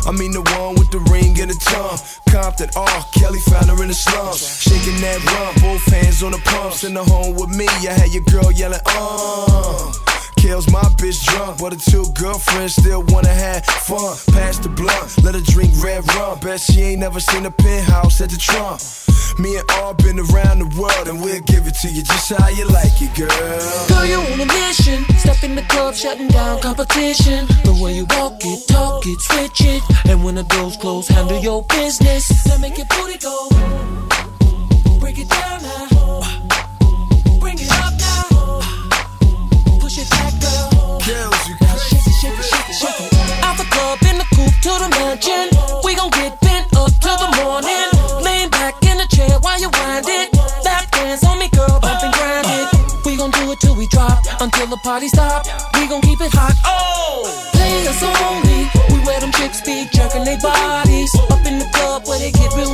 I 0.06 0.12
mean 0.12 0.32
the 0.32 0.42
one 0.60 0.76
with 0.76 0.92
the 0.92 1.00
ring 1.16 1.40
and 1.40 1.50
the 1.50 1.56
tongue. 1.64 1.98
Compton, 2.28 2.68
R. 2.76 3.06
Kelly 3.14 3.40
found 3.40 3.68
her 3.70 3.82
in 3.82 3.88
the 3.88 3.94
slums. 3.94 4.44
Shaking 4.64 5.00
that 5.00 5.24
rum, 5.24 5.56
both 5.64 5.86
hands 5.86 6.24
on 6.24 6.34
the 6.34 6.40
pumps. 6.40 6.84
In 6.84 6.94
the 6.94 7.06
home 7.06 7.36
with 7.36 7.56
me, 7.56 7.68
I 7.70 7.94
had 7.94 8.12
your 8.12 8.24
girl 8.24 8.52
yelling, 8.52 8.82
uh. 8.86 10.13
Kills 10.44 10.70
my 10.70 10.84
bitch 11.00 11.24
drunk, 11.24 11.58
but 11.62 11.72
her 11.72 11.80
two 11.80 12.04
girlfriends 12.20 12.76
still 12.76 13.02
wanna 13.08 13.30
have 13.30 13.64
fun. 13.66 14.14
Pass 14.36 14.60
the 14.60 14.68
blunt, 14.68 15.24
let 15.24 15.36
her 15.36 15.42
drink 15.42 15.72
red 15.82 16.04
rum. 16.16 16.38
Bet 16.40 16.60
she 16.60 16.82
ain't 16.82 17.00
never 17.00 17.22
seen 17.22 17.46
a 17.46 17.50
penthouse 17.50 18.20
at 18.20 18.30
the 18.30 18.36
Trump. 18.36 18.82
Me 19.40 19.56
and 19.56 19.64
all 19.72 19.94
been 19.94 20.20
around 20.20 20.60
the 20.60 20.68
world, 20.78 21.08
and 21.08 21.22
we'll 21.24 21.40
give 21.44 21.66
it 21.66 21.76
to 21.76 21.88
you 21.88 22.04
just 22.04 22.34
how 22.34 22.50
you 22.50 22.66
like 22.66 22.92
it, 23.02 23.16
girl. 23.16 23.88
Girl, 23.88 24.06
you 24.06 24.20
on 24.20 24.42
a 24.42 24.46
mission. 24.46 25.06
Step 25.18 25.42
in 25.46 25.56
the 25.56 25.62
club, 25.62 25.96
shutting 25.96 26.28
down 26.28 26.60
competition. 26.60 27.48
The 27.64 27.80
way 27.82 27.94
you 27.94 28.06
walk 28.10 28.44
it, 28.44 28.68
talk 28.68 29.08
it, 29.08 29.22
switch 29.22 29.62
it. 29.62 29.82
And 30.10 30.26
when 30.26 30.36
the 30.36 30.44
doors 30.44 30.76
close, 30.76 31.08
handle 31.08 31.40
your 31.40 31.64
business. 31.64 32.46
Now 32.48 32.58
make 32.58 32.76
your 32.78 32.88
booty 32.88 33.18
go. 33.18 33.48
Break 35.00 35.20
it 35.20 35.30
down 35.30 35.64
now. 35.64 36.43
To. 45.22 45.82
We 45.84 45.96
gon' 45.96 46.10
get 46.12 46.40
bent 46.42 46.76
up 46.76 46.92
till 47.02 47.18
the 47.18 47.30
morning. 47.44 47.88
Lean 48.24 48.50
back 48.50 48.82
in 48.84 48.98
the 48.98 49.08
chair 49.08 49.38
while 49.42 49.60
you 49.60 49.70
wind 49.70 50.06
it. 50.08 50.34
Lap 50.64 50.90
dance 50.92 51.24
on 51.26 51.40
me, 51.40 51.50
girl, 51.50 51.80
bump 51.80 52.04
and 52.04 52.14
grind 52.14 52.48
it. 52.48 53.06
We 53.06 53.18
gon' 53.18 53.32
do 53.32 53.52
it 53.52 53.60
till 53.60 53.76
we 53.76 53.88
drop, 53.88 54.24
until 54.40 54.68
the 54.68 54.78
party 54.78 55.08
stop. 55.10 55.46
We 55.76 55.88
gon' 55.88 56.02
keep 56.02 56.22
it 56.22 56.32
hot. 56.34 56.56
Oh, 56.66 57.30
players 57.54 58.02
only. 58.02 58.70
We 58.90 59.06
wear 59.06 59.20
them 59.20 59.32
chicks 59.34 59.62
be 59.62 59.86
jerking 59.92 60.24
their 60.24 60.40
bodies. 60.40 61.14
Up 61.30 61.46
in 61.46 61.60
the 61.60 61.70
club 61.74 62.08
where 62.08 62.20
they 62.20 62.32
get 62.32 62.54
real 62.56 62.74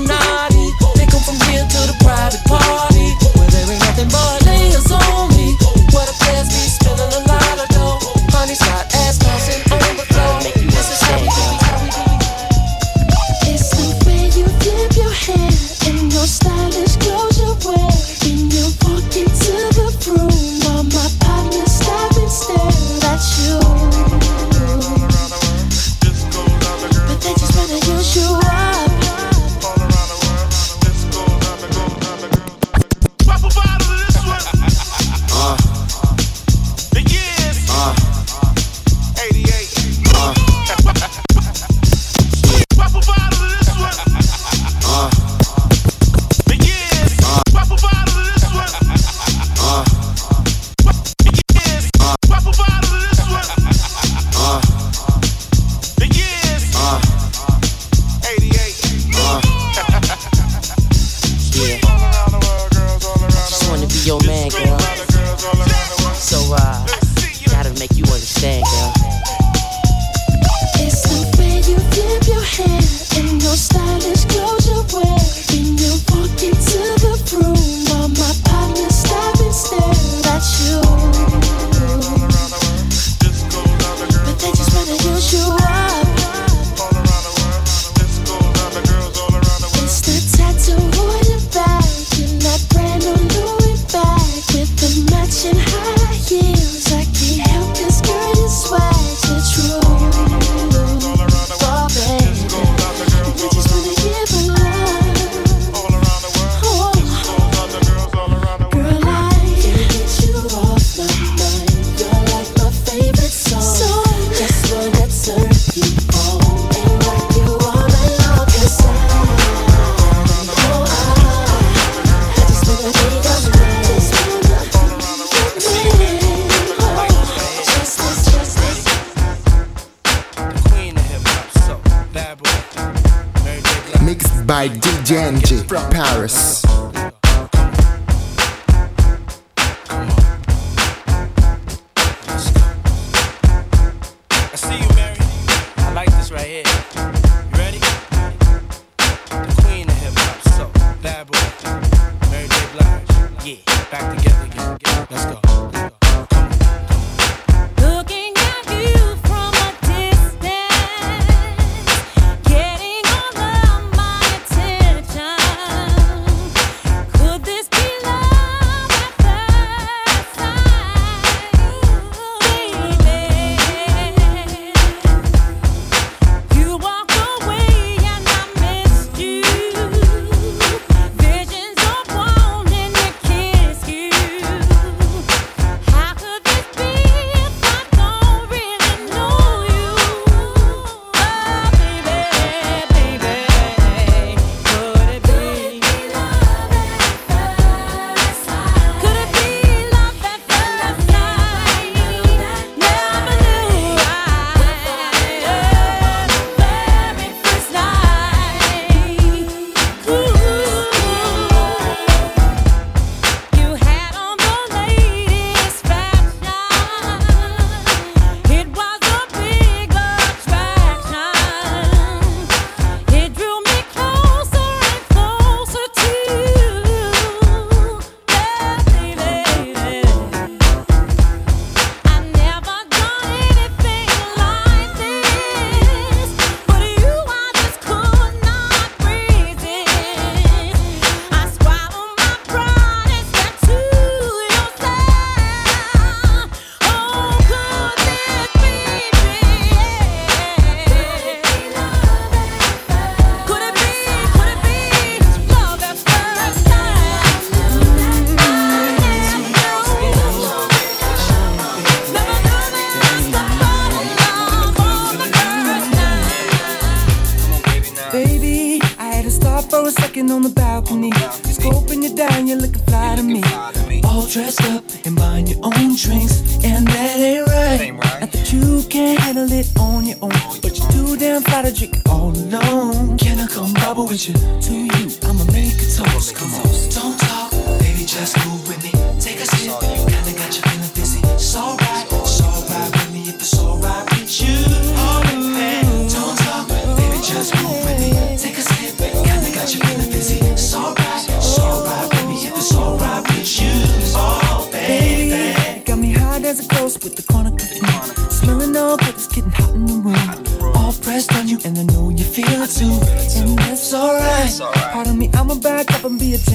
Genji, 135.10 135.64
Paris. 135.64 136.59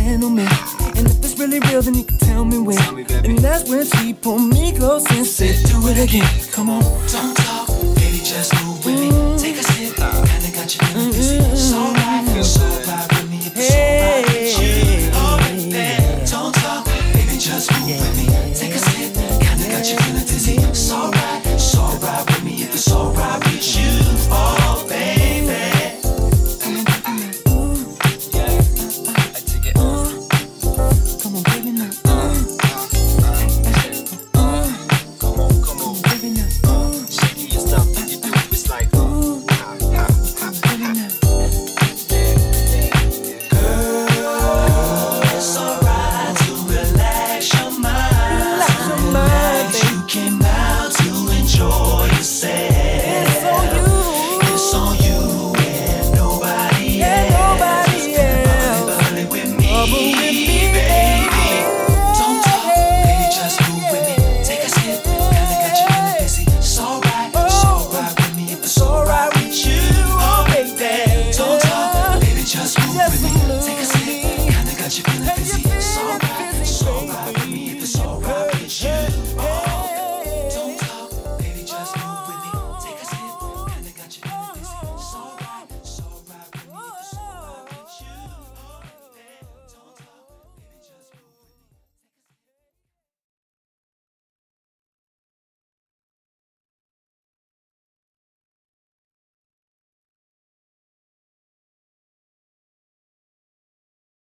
handle 0.05 0.31
me. 0.31 0.47
And 0.97 1.07
if 1.07 1.19
it's 1.25 1.39
really 1.39 1.61
real, 1.61 1.83
then 1.83 1.95
you 1.95 2.05
can 2.05 2.19
tell 2.19 2.45
me 2.45 2.59
when. 2.59 2.77
Tell 2.77 2.93
me, 2.93 3.05
and 3.25 3.39
that's 3.39 3.69
when 3.69 3.85
she 3.87 4.13
pulled 4.13 4.43
me 4.43 4.73
close 4.73 5.05
and 5.11 5.27
said, 5.27 5.57
Do 5.67 5.89
it 5.89 5.99
again. 5.99 6.31
Come 6.53 6.71
on. 6.71 6.83
Don't 7.09 7.37
talk, 7.37 7.69
baby, 7.97 8.19
just 8.19 8.53
move 8.65 8.85
with 8.85 9.01
me. 9.01 9.09
Take 9.39 9.57
a 9.57 9.65
sip. 9.65 9.97
Kinda 9.97 10.51
got 10.57 10.75
you 10.75 10.87
feeling 10.87 11.11
dizzy. 11.11 11.39
Mm-hmm. 11.39 11.57
So. 11.57 12.04